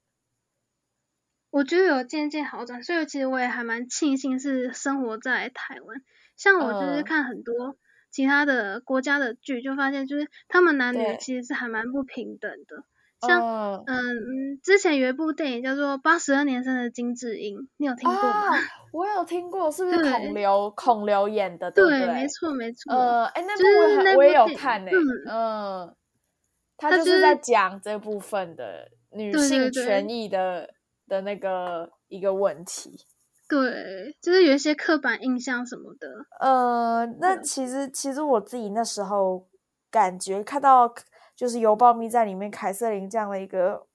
[1.50, 6.04] 我觉得有渐渐好转，所以其实我也还蛮庆幸是生活在台湾。
[6.38, 7.76] 像我就是看很多
[8.12, 12.86] 其他的国家的剧，就发现就是他们男女其实是还蛮不平等的。
[13.28, 18.52] 像嗯，之前有一部电影叫做《八十二年生的金智英》，你有听过吗？
[18.94, 21.72] 我有听过，是不是孔刘孔刘演的？
[21.72, 22.94] 对，没错没错。
[22.94, 24.92] 呃，哎，那部我也有看诶。
[25.30, 25.96] 嗯，
[26.78, 30.70] 他就是在讲这部分的女性权益的
[31.08, 33.06] 的那个一个问题。
[33.50, 36.08] 对，就是有一些刻板印象什么的。
[36.40, 39.48] 呃，那其实其实我自己那时候
[39.90, 40.94] 感觉看到。
[41.36, 43.88] 就是《邮报密在里面凯瑟琳这样的一个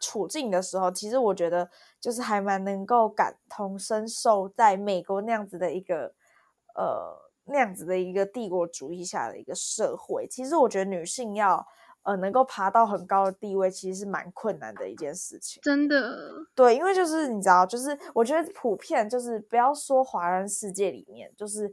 [0.00, 6.14] 处境的时候，其实我觉得就是还蛮能够感同身受，在美国那样子的一个
[6.74, 11.66] 呃那样子的一个帝国主义下的一个社会，其实我觉得女性要
[12.02, 15.60] 呃能够爬到很高的地位，其实是蛮困难的一件事情。
[15.62, 16.18] 真的，
[16.54, 21.72] 对，因为就是你知道，就是我觉得普遍就是不要说华人世界里面，就是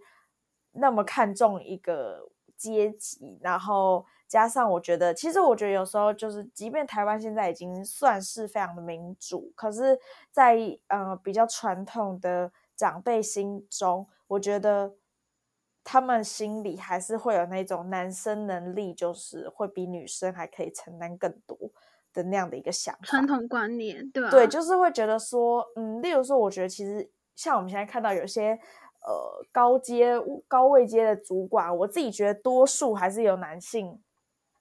[0.74, 4.06] 那么看重一个阶级，然后。
[4.26, 10.00] 加上我觉得，其实我觉得有时候就是，即便台湾现在已经算是非常的民主，可是，
[10.32, 14.96] 在呃比较传统的长辈心中，我觉得
[15.84, 21.56] 他们心里还是会有那种男生能力就是会比女生还可以承担更多
[22.12, 23.02] 的那样的一个想法。
[23.04, 24.32] 传统观念，对吧？
[24.32, 28.60] 对，就是会觉得说，嗯，例如说，我觉得其实像我们现在看到有些
[29.06, 30.14] 呃高阶
[30.48, 34.02] 高位阶的主管，我自己觉得多数还是有男性。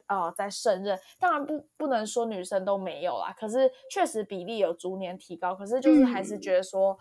[0.09, 5.55] 哦，在胜任，当然不不能说女生都没有啦，可是确实比例有逐年提高。
[5.55, 6.99] 可是就是还是觉得说，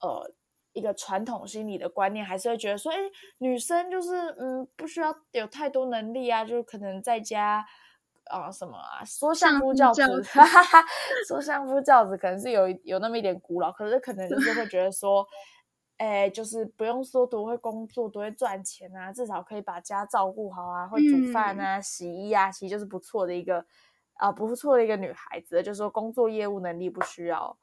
[0.00, 0.30] 呃，
[0.72, 2.98] 一个传统心理的观念还是会觉得说，哎，
[3.38, 7.64] 女生就是嗯，不需要有太多能力啊，就可能在家
[8.26, 10.02] 啊什么啊，说相夫教子，
[11.26, 15.26] 说相夫教子可能是有有那么一点古老，可是可能就是会觉得说。
[15.96, 23.64] 哎，就是不用说多会工作，多会赚钱啊，至少可以把家照顾好啊，会煮饭啊、洗衣啊，其实就是不错的一个
[24.14, 25.62] 啊，不错的一个女孩子。
[25.62, 27.56] 就是说工作业务能力不需要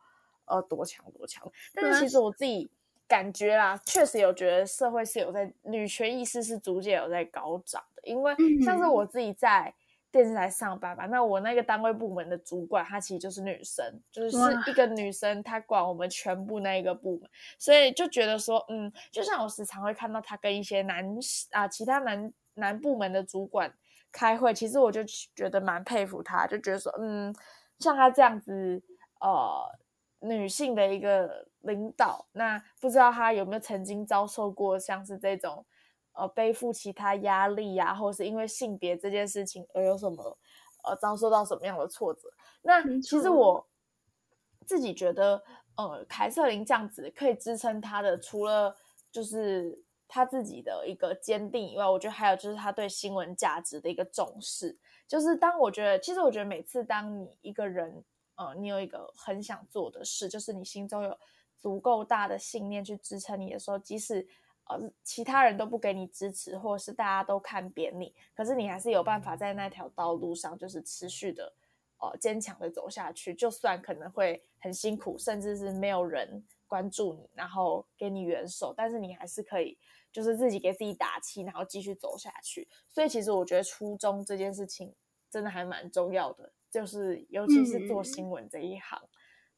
[0.46, 2.72] 呃多强多强，但是其实我自己
[3.08, 9.74] 感觉啦，确实有觉得社会是有在女权意识是逐渐有在高涨的，因为像是我自己在。
[10.12, 14.38] 电视台上班吧，那我那个单位部门的主管，她其实就是女生，就是是
[14.70, 21.06] 一个女生，她管我们全部那一个部门，所以就觉得说，嗯，就像我时常会看到她跟一些男
[21.52, 23.74] 啊其他男男部门的主管
[24.12, 25.02] 开会，其实我就
[25.34, 27.34] 觉得蛮佩服她，就觉得说，嗯，
[27.80, 28.84] 像她这样子，
[29.22, 29.64] 呃，
[30.20, 35.66] 女性的一个领导，那不知道她有没有曾经遭受过像是这种。
[36.14, 40.38] 呃，背负其他压力呀，或者是因为性别这件事情而有什么
[40.84, 42.30] 呃遭受到什么样的挫折？
[42.62, 43.68] 那其实我
[44.66, 45.42] 自己觉得，
[45.78, 48.76] 呃，凯瑟琳这样子可以支撑她的，除了
[49.12, 54.78] 就是她自己的一个坚定以外，我觉得还有就是她对新闻价值的一个重视。
[55.08, 58.04] 就是当我觉得，其实我觉得每次当你一个人，
[58.36, 61.18] 呃，你有一个很想做的事，就是你心中有
[61.58, 64.26] 足够大的信念去支撑你的时候，即使
[65.04, 71.54] 其他人都不给你支持，或者是大家都看扁你，可是你还是有办法在那条道路上，就是持续的，
[71.98, 79.78] 呃坚强的走下去，就算可能会很辛苦，甚至是没有人关注你，然后给你援手，但是你还是可以
[80.10, 82.68] 就是自己给自己打气，然后继续走下去。
[82.88, 84.96] 所以其实我觉得初衷这件事情
[85.30, 89.02] 真的还蛮重要的，就是尤其是做新闻这一行，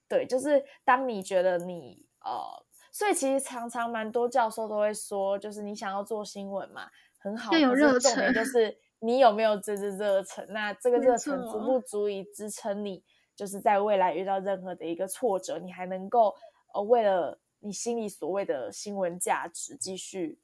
[0.07, 2.65] 对，就是当你觉得你呃。
[2.95, 6.87] 所以其实常常蛮多教授都会说，就是你想要做新闻嘛，
[7.17, 10.45] 很好，有热重点就是你有没有这支热忱。
[10.49, 13.03] 那这个热忱足不足以支撑你，
[13.35, 16.35] 就是在未来遇到任何的一个挫折，你还能够
[16.75, 20.37] 呃为了你心里所谓的新闻价值，继续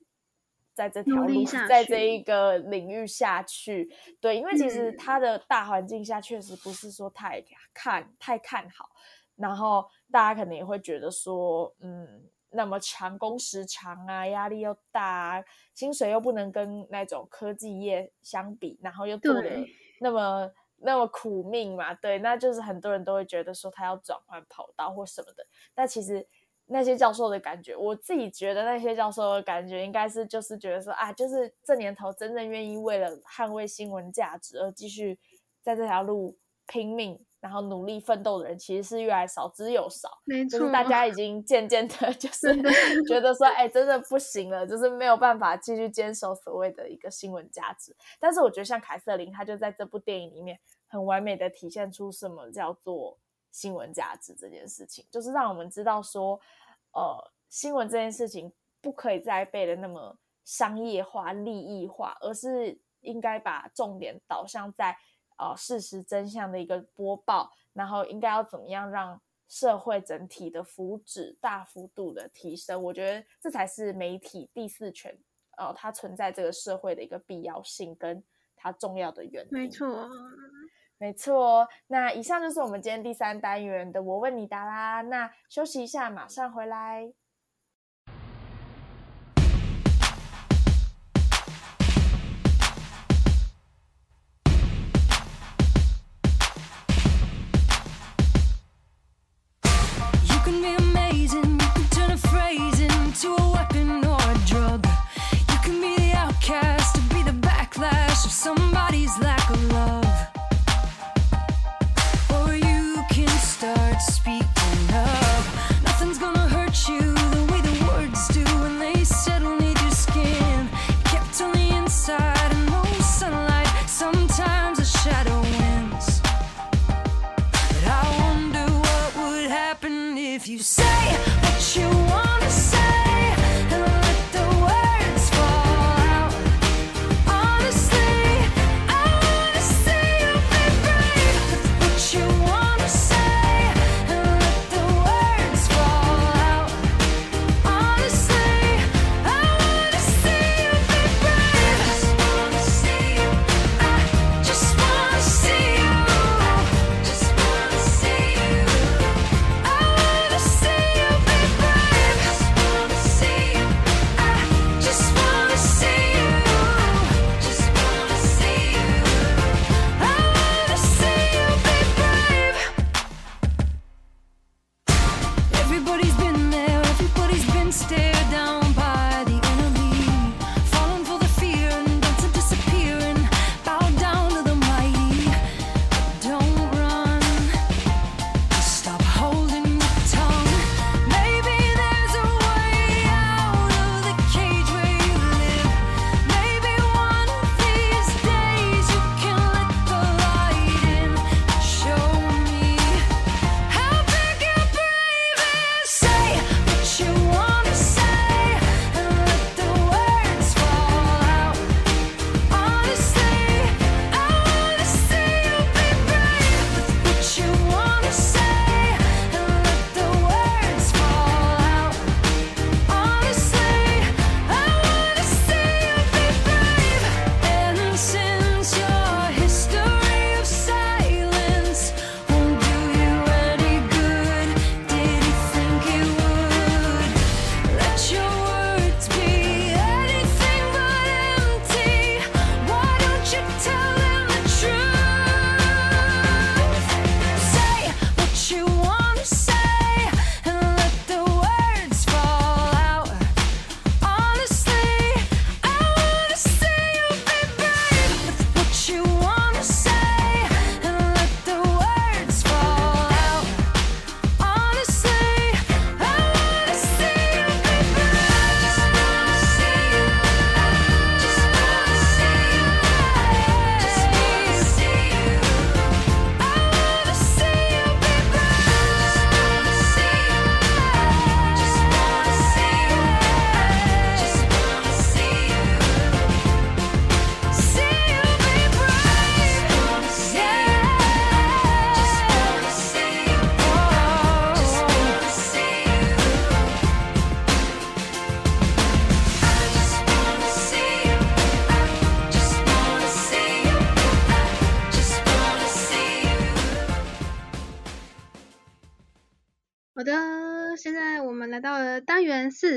[0.74, 3.94] 在这条路，在这一个领域下去。
[4.20, 7.46] 对，因为其实它的大环境下确实不是说太
[7.76, 8.90] 看太看好，
[9.36, 12.28] 然后大家可能也会觉得说，嗯。
[12.52, 15.44] 那么长工时长啊，压力又大，
[15.74, 19.50] 薪水又不能跟那种科技业相比，然后又做的
[20.00, 25.46] 那么那么苦命嘛，对，那就是很多人都会觉得说他要转换跑道或什么的。
[25.76, 26.28] 但其实
[26.66, 35.20] 那些教授的感觉，我自己觉得那些教授的感觉应该是就是觉得说啊，就是这年头真正愿意为了捍卫新闻价值而继续
[35.62, 37.24] 在这条路拼命。
[37.40, 40.20] 然后努力奋斗的人其实是越来少之又少，
[40.50, 42.54] 就是大家已经渐渐的， 就是
[43.08, 47.96] 觉得说，哎，真的不行了，就是没有办法继续坚守所谓的一个新闻价值。
[48.20, 53.18] 但是我觉得像凯瑟琳，她就在这部电影里面很完美的体现出什么叫做
[53.52, 56.40] 新闻价值这件事情，就是让我们知道说，
[56.92, 64.98] 呃，新闻这件事情不可以再被的那么商业化、利益化，而是应该把重点导向在。
[65.40, 72.84] 呃，事实真相的一个播报，然后应该要怎么样让社会整体的福祉大幅度的提升？
[72.84, 75.18] 我觉得这才是媒体第四权，
[75.58, 78.22] 呃，它存在这个社会的一个必要性跟
[78.56, 79.50] 它重要的原因。
[79.52, 80.10] 没错，
[80.98, 81.68] 没错。
[81.88, 85.02] 那以上就是我们今天第三单元的我问你答啦。
[85.02, 87.14] 那休息一下，马上回来。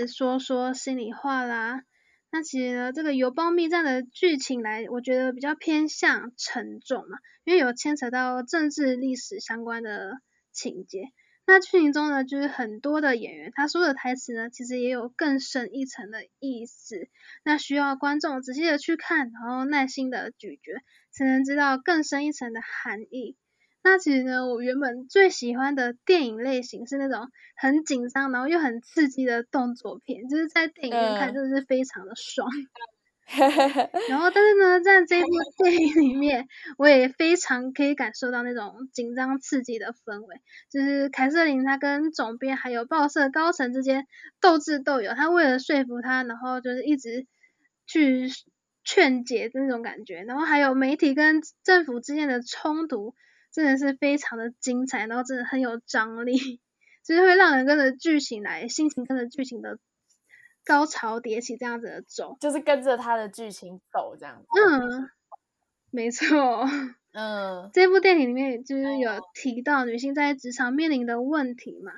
[0.06, 1.82] 说说心里话啦。
[2.30, 10.18] 那其实呢，这个邮包密战的剧情来，我觉得比较偏向沉重嘛，因为有牵扯到政治历史相关的
[10.50, 11.04] 情节。
[11.44, 17.08] 那剧情中呢，就是很多的演员他说的台词呢，其实也有更深一层的意思。
[17.44, 20.72] 那需要观众仔细的去看，然后耐心的咀嚼，
[21.10, 23.36] 才能知道更深一层的含义。
[23.84, 32.48] 那其实呢，我原本最喜欢的电影类型是那种很紧张，然后又很刺激的动作片，就是在电影院看真的是非常的爽。
[34.08, 35.28] 然后，但是呢，在这部
[35.64, 40.36] 电影里面，我也非常可以感受到那种紧张刺激的氛围。
[40.70, 44.06] 就是凯瑟琳她跟总编还有报社高层之间
[44.40, 47.26] 斗智斗勇，她为了说服他，然后就是一直
[47.86, 48.28] 去
[48.84, 50.24] 劝解的那种感觉。
[50.24, 53.14] 然后还有媒体跟政府之间的冲突。
[53.52, 56.36] 真的是非常的精彩，然后真的很有张力，
[57.04, 59.78] 就是会让人跟着剧情来，心情跟着剧情的
[60.64, 64.46] 高潮迭起这样子的走，就是跟着他的剧情走这样子。
[64.58, 65.10] 嗯，
[65.90, 66.64] 没错。
[67.12, 71.92] 嗯，这部电影里面就是有提到女性在职场面临的问题嘛，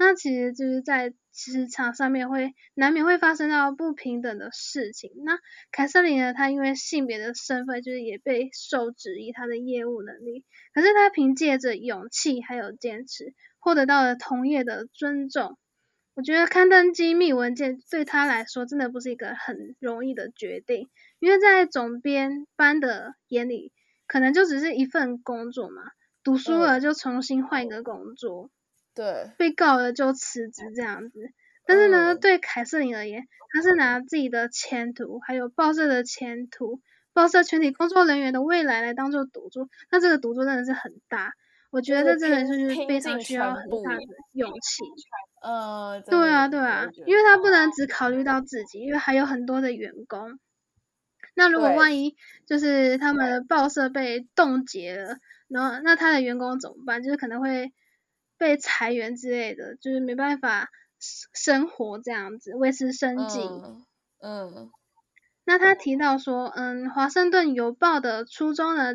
[0.00, 1.14] 那其实就是在。
[1.32, 5.12] 职场上面会难免会发生到不平等的事情。
[5.24, 5.38] 那
[5.70, 6.34] 凯瑟琳呢？
[6.34, 10.44] 她因为性别的身份，就是也被受质疑她的业务能力。
[10.74, 15.56] 可是她凭借着勇气还有坚持，获得到了同业的尊重。
[16.14, 20.90] 我觉得刊登机密文件对她来说，真的不是一个很容易的决定，
[21.20, 23.72] 因为在总编班的眼里，
[24.08, 25.84] 可能就只是一份工作嘛，
[26.24, 28.50] 读书了就重新换一个工作。
[28.94, 31.20] 对，被告了就辞职这样子，
[31.64, 33.22] 但是呢，对凯瑟琳而言，
[33.52, 36.80] 她是拿自己的前途，还有报社的前途，
[37.12, 41.32] 报社全体工作人员的未来来当做赌注，那这个赌注真的是很大，
[41.70, 44.00] 我觉得这真的就是非常需要很大的
[44.32, 44.82] 勇气。
[45.40, 50.38] 呃，对啊，对啊，因为他不能只考虑到自己，因为还有很多的员工。
[51.34, 55.16] 那如果万一就是他们的报社被冻结了，
[55.48, 57.02] 然后那他的员工怎么办？
[57.02, 57.72] 就是可能会。
[58.40, 63.38] 被裁员之类的，就是没办法生活这样子维持生计。
[64.22, 64.70] 嗯，
[65.44, 68.94] 那他提到说，嗯，华盛顿邮报的初衷呢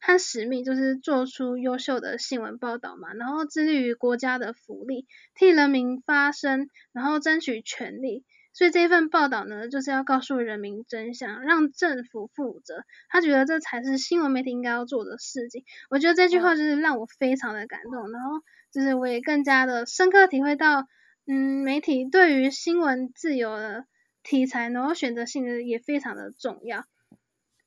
[0.00, 8.24] 和使命就是做出优秀的新闻报道嘛，然后致力于国家的福利，替人民发声，然后争取权利。
[8.52, 12.84] 所以这份报道呢，就是要告诉人民真相，让政府负责。
[13.08, 15.64] 他觉得这才是新闻媒体应该要做的事情。
[15.90, 18.30] 我觉得这句话就是让我非常的感动，然后。
[18.76, 20.86] 就是我也更加的深刻体会到，
[21.26, 23.86] 嗯，媒体对于新闻自由的
[24.22, 26.84] 题材，然后选择性的也非常的重要。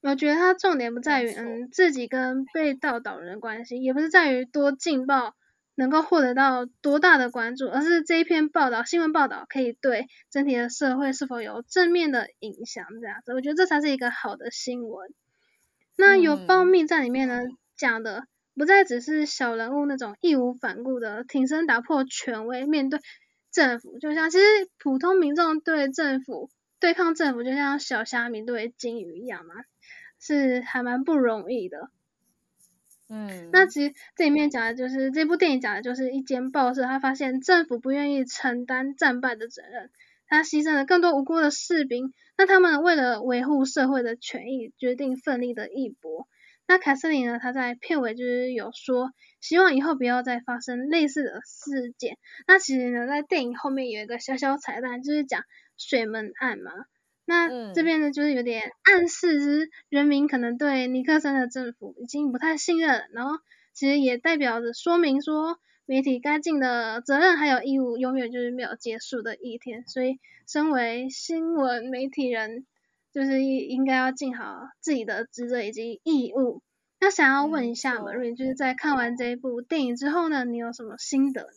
[0.03, 5.33] 我觉得它重点不在于，嗯，自己跟被报道人的关系，也不是在于多劲爆
[5.73, 15.09] 能够获得到多大的关注，而是这一篇报道，新闻报道可以对整体的社会是否有正面的影响，这样子，我觉得这才是一个好的新闻。
[15.97, 17.41] 那有报密在里面呢
[17.75, 18.25] 讲的。
[18.59, 22.99] 不再只是小人物那种义无反顾的挺身打破权威，面对
[23.51, 24.43] 政府，就像其实
[24.77, 26.49] 普通民众对政府
[26.79, 29.55] 对抗政府，就像小虾米对金鱼一样嘛，
[30.19, 31.89] 是还蛮不容易的。
[33.07, 39.89] 嗯，那其实这里面讲的就是这部电影讲的就是一间报社，他发现政府不愿意承担战败的责任，
[40.27, 46.27] 他牺牲了更多无辜的士兵，那他们为了维护社会的权益，决定奋力的一搏。
[46.69, 47.39] 那凯瑟琳呢？
[47.41, 49.11] 她在片尾就是有说，
[49.41, 52.19] 希望以后不要再发生类似的事件。
[52.45, 55.41] 那其实呢，在电影后面有一个小小彩蛋，就是讲
[55.77, 56.71] 水门案嘛。
[57.25, 63.01] 那这边呢，就是有点暗示，就是人民可能对尼克森的政府已经不太信任。
[63.13, 63.39] 然后
[63.73, 65.57] 其实也代表着说明说，
[65.87, 69.87] 媒体该尽的责任还有义务，永远就是没有结束的一天。
[69.87, 72.67] 所以，身为新闻媒体人。
[73.11, 76.61] 就是应该要尽好自己的职责以及义务。
[77.01, 81.49] 那想要问一下 Marine，就是在看完这一部电影之后呢，你有什么心得呢？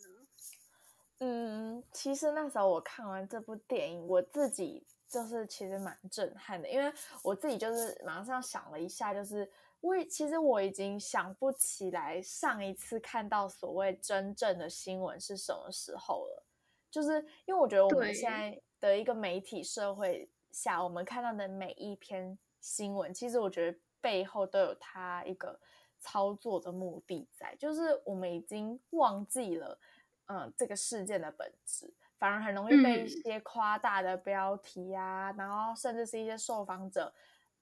[1.19, 6.91] 嗯，其实那时候我看完这部电影，我自己就是其实蛮震撼的，因为
[7.23, 9.49] 我自己就是马上想了一下，就是
[9.81, 16.43] 我其实我已经想不起来上一次看到所谓真正的新闻是什么时候了。
[16.89, 20.29] 就是因为我觉得我们现在的一个媒体社会。
[20.53, 25.59] 下我们看到的每一篇新闻，其实我觉得背后都有它一个
[25.99, 29.79] 操作的目的在，就是我们已经忘记了，
[30.27, 37.11] 嗯，这个事件的本质，反而很容易被一些夸大的标题啊，然后甚至是一些受访者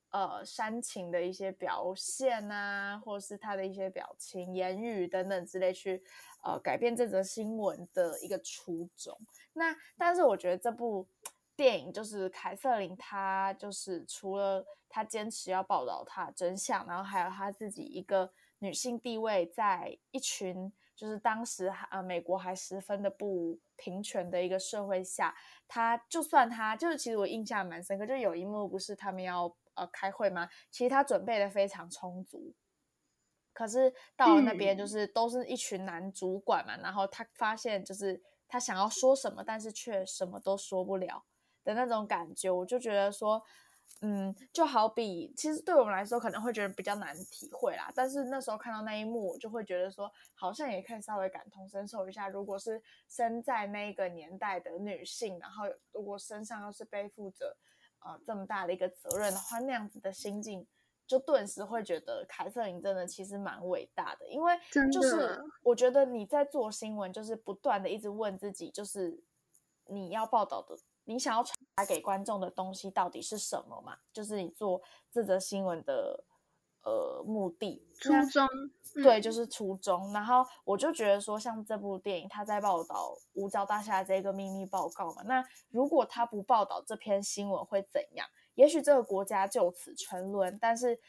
[0.10, 6.04] 呃煽情的一些表现啊，或是他的一些表情、言语等等之类去
[6.44, 9.18] 呃改变这则新闻的一个初衷。
[9.54, 11.08] 那但是我觉得这部
[11.56, 20.72] 电影就是凯瑟琳，她就是除了她坚持要报道她真相，然后还有她自己一个女性地位在一群。
[20.94, 25.36] 就是当时呃美国还十分的不平权的一个社会下，
[25.68, 30.48] 她就算她就是其实我印象蛮深刻，就有一幕不是他们要呃开会吗？
[30.70, 32.54] 其实她准备的非常充足，
[33.52, 41.26] 可是到了那边就是都是一群男主管嘛，然后他发现就是他想要说什么，但是却什么都说不了
[41.64, 43.42] 的那种感觉，我就觉得说。
[44.04, 47.92] 嗯，就好比，其实对我们来说可能会觉得比较难体会啦。
[47.94, 52.28] 但是那时候看到那一幕，我就会觉得说，好像也可以稍微感同身受一下。
[52.28, 57.56] 如果是生在那个年代的女性，然后如果身上又是背负着
[58.00, 60.66] 呃这么大的一个责任的话，那样子的心境，
[61.06, 64.28] 就顿时会觉得凯瑟琳真的其实蛮伟大的。
[64.28, 64.58] 因为
[64.92, 69.22] 就是我觉得你在做新闻，就是不断的一直问自己，就是
[69.86, 70.76] 你要报道的。
[71.06, 73.98] 你想要传达给观众的东西到底是什么嘛？
[74.14, 74.82] 就是你做
[75.12, 76.24] 这则新闻的
[76.84, 78.48] 呃目的初衷，
[79.04, 80.14] 对，就是初衷。
[80.14, 85.24] 然后我就觉得说，像这部电影，他在报道五角大厦这个秘密报告嘛。
[85.24, 88.28] 那如果他不报道这篇新闻会怎样？
[88.56, 90.58] 也许这个国家就此沉沦。
[90.60, 91.00] 但是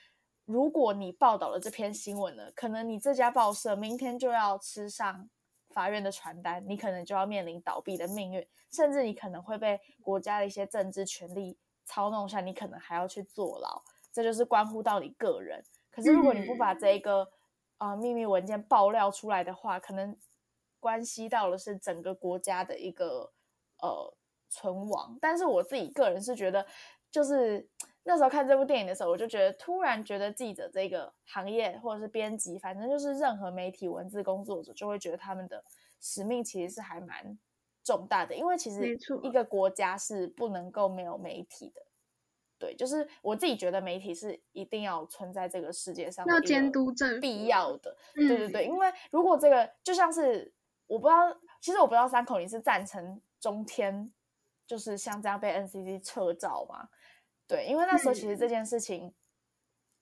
[0.46, 5.28] 如果你报道了这篇新闻呢，可能你这家报社明天就要吃上。
[5.72, 13.82] 法院的传单，你可能就要面临倒闭的命运，甚至你可能会被国家的一些政治权力操弄下，你可能还要去坐牢。
[14.12, 15.64] 这就是关乎到你个人。
[15.90, 17.28] 可是如果你不把这个
[17.78, 20.16] 啊秘密文件爆料出来的话，可能
[20.78, 23.32] 关系到的是整个国家的一个
[23.78, 24.14] 呃
[24.48, 25.18] 存亡。
[25.20, 26.64] 但是我自己个人是觉得，
[27.10, 27.68] 就是。
[28.04, 35.64] 那时候看这部电影的时候，我就觉得突然觉得记者这个行业，或者是编辑，反正就是任何媒体文字工作者，就会觉得他们的
[36.00, 37.38] 使命其实是还蛮
[37.84, 38.34] 重大的。
[38.34, 41.82] 因为其实一个国家是不能够没有媒体的。
[42.58, 47.96] 对，就是我自己觉得媒体是一定要存在这个世界上，要监督政必要的。
[48.14, 50.52] 对对对，因为如果这个就像是
[50.86, 54.12] 我不知道，其实我不知道三口你是赞成中天
[54.64, 56.88] 就是像这样被 NCC 撤照吗？
[57.52, 59.12] 对，因为那时候其实这件事情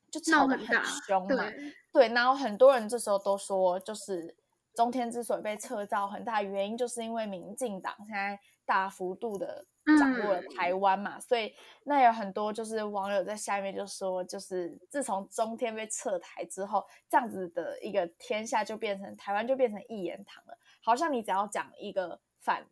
[0.09, 1.45] 就吵得很凶嘛，
[1.93, 4.37] 对，然后很多人这时候都说，就是
[4.73, 9.67] 中天之所以被撤照，很大原因就是因为民进党现在大幅度的
[9.99, 22.65] 掌握了台湾嘛，所以那有很多就是网友在下面就说，就是自从中天被撤台之后，这样子的一个天下就变成台湾就变成一言堂了，好像你只要讲一个反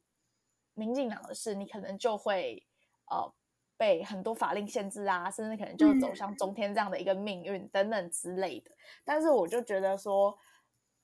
[0.74, 2.64] 民进党的事，你可能就会
[3.10, 3.34] 呃。
[3.78, 8.72] 被很多法令限制啊，甚至可能就走向中天这样的一个命运等等之类的。
[9.04, 10.36] 但是我就觉得说，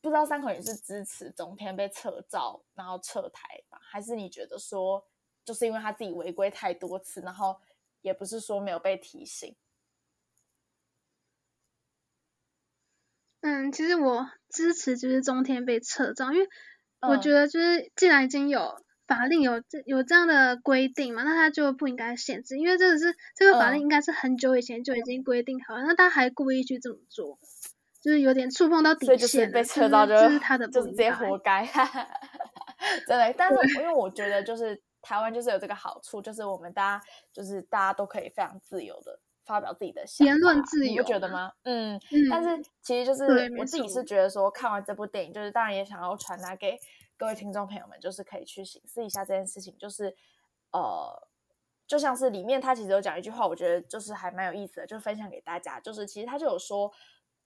[0.02, 3.78] 不知道三口也是支持中天被撤照，然后撤台吧？
[3.80, 5.06] 还是你觉得说，
[5.44, 7.56] 就是因为他自己违规太多次，然后
[8.02, 9.56] 也不是说没有被提醒？
[13.40, 16.48] 嗯，其实我支持就是中天被撤照，因为
[17.00, 18.82] 我觉得就是既然已经有。
[19.06, 21.22] 法令有这有这样的规定嘛？
[21.24, 25.82] 那他就不应该限制，因为这个是这个法令应该是很久以前就已经规定好了。
[25.84, 27.38] 那他还故意去这么做，
[28.00, 31.68] 就是有点触碰到底线，被扯到就是他的，就直接活该。
[33.06, 41.52] 真的，但是因为我觉得就是台湾就是有这个好处，就是我们大家就是大家都可以非常自由的发表自己的言论自由，你不觉得吗？
[41.64, 43.24] 嗯嗯，但是其实就是
[43.58, 46.78] 我自己是觉得说看完这部电影，就是当然也想要传达给。
[47.16, 50.14] 各位听众朋友们，就是可以去醒思一下这件事情，就是
[50.72, 51.28] 呃，
[51.86, 55.78] 就像是里面他其实有讲一句话，我觉得就是还蛮有意思的，就分享给大家。
[55.78, 56.92] 就是其实他就有说，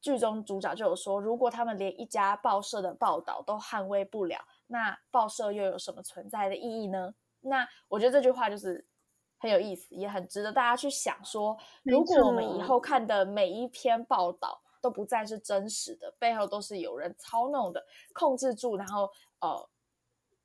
[0.01, 7.15] 剧中主角就有说，如果他们连一家报社的报道都捍卫不了，那报社又有什么存在的意义呢？
[7.43, 8.87] 那我觉得这句话就是
[9.37, 11.23] 很有意思，也很值得大家去想。
[11.23, 19.11] 说如果我们以后看的每一篇报道都不再是真实的，背后都是有人操弄的，控制住，然后。
[19.41, 19.69] 呃，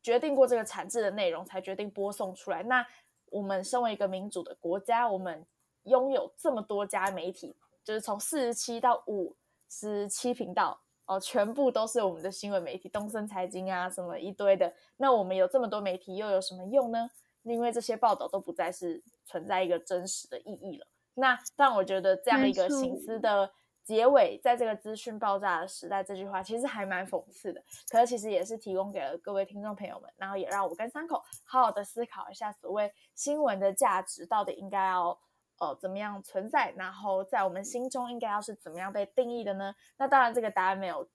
[0.01, 2.61] 决定过这个产制的内容，才决定播送出来。
[2.63, 2.85] 那
[3.27, 5.45] 我们身为一个民主的国家，我们
[5.83, 9.35] 拥有这么多家媒体，就是从四十七到五
[9.69, 14.73] 十七频道哦，全部都是我们的新闻媒体，东森财经啊，什么一堆的。
[14.97, 17.09] 那我们有这么多媒体，又有什么用呢？
[17.43, 20.85] 因为这些报道都不再是存在一个真实的意义了。
[21.15, 23.51] 那但我觉得这样一个形式的。
[23.83, 35.19] 结尾在这个资讯爆炸的时代，这句话其实还蛮讽刺的，可是其实也是提供给了各位听众朋友们，然后也让我跟三口好好的思考一下，所谓新闻的价值到底应该要
[35.59, 39.75] 呃怎么样存在，然后在我们心中应该要是怎么样被定义的呢？
[39.97, 41.05] 那当然这个答案没有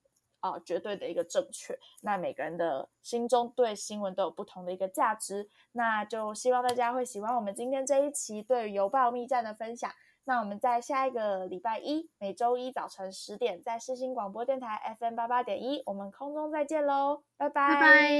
[0.40, 9.90] 啊绝对的一个正确，那每个人的心中对新闻都有不同的一个价值，那就希望大家会喜欢我们今天这一期对于邮报密战的分享。
[10.28, 17.74] 那我们在下一个礼拜一，每周一早晨十点，在世新广播电台 FM 八八点一，我们空中再见喽，拜拜。
[17.74, 18.12] 拜拜。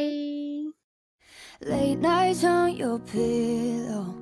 [1.61, 4.14] Late nights on your pillow.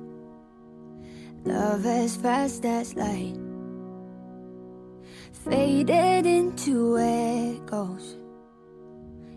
[1.45, 3.39] Love as fast as light.
[5.45, 8.17] Faded into echoes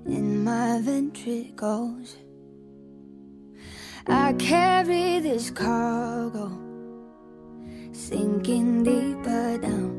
[0.06, 2.16] in my ventricles.
[4.08, 6.50] I carry this cargo
[8.00, 9.92] sinking deeper down.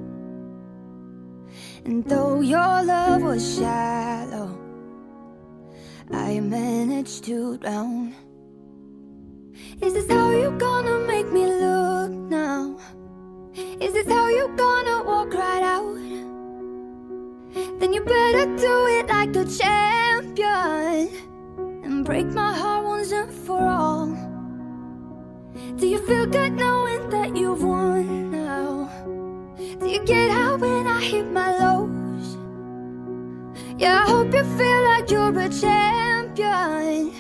[1.85, 4.57] And though your love was shallow,
[6.11, 8.15] I managed to drown.
[9.81, 12.75] Is this how you're gonna make me look now?
[13.79, 15.95] Is this how you're gonna walk right out?
[17.79, 21.09] Then you better do it like a champion
[21.83, 24.30] and break my heart once and for all.
[25.77, 28.89] Do you feel good knowing that you've won now?
[29.79, 32.37] Do you get out when I hit my lows?
[33.77, 37.11] Yeah, I hope you feel like you're a champion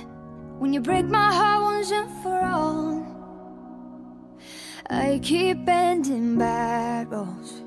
[0.59, 3.05] when you break my heart once and for all.
[4.89, 7.61] I keep bending barrels.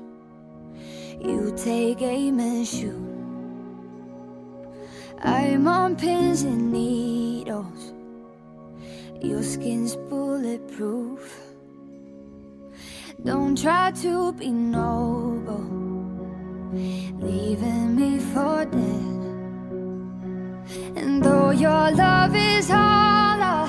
[1.19, 3.01] You take aim and shoot.
[5.23, 7.94] I'm on pins and needles.
[9.25, 11.41] Your skin's bulletproof.
[13.23, 15.65] Don't try to be noble,
[17.19, 19.15] leaving me for dead.
[20.95, 23.67] And though your love is all I,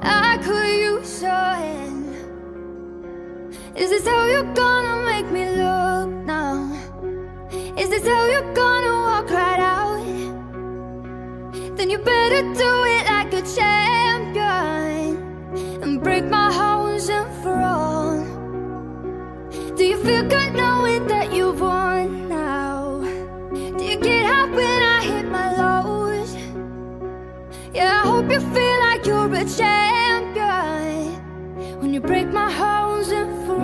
[0.00, 2.08] I could use your hand.
[3.76, 6.72] Is this how you're gonna make me look now?
[7.76, 9.78] Is this how you're gonna walk right out?
[11.76, 15.16] Then you better do it like a champion
[15.82, 18.24] and break my heart and for all.
[19.76, 23.00] Do you feel good knowing that you've won now?
[23.52, 26.34] Do you get out when I hit my lows?
[27.74, 31.20] Yeah, I hope you feel like you're a champion
[31.80, 33.60] when you break my heart and for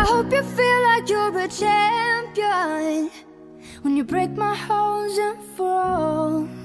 [0.00, 3.10] I hope you feel like you're a champion
[3.82, 6.59] when you break my heart and for all.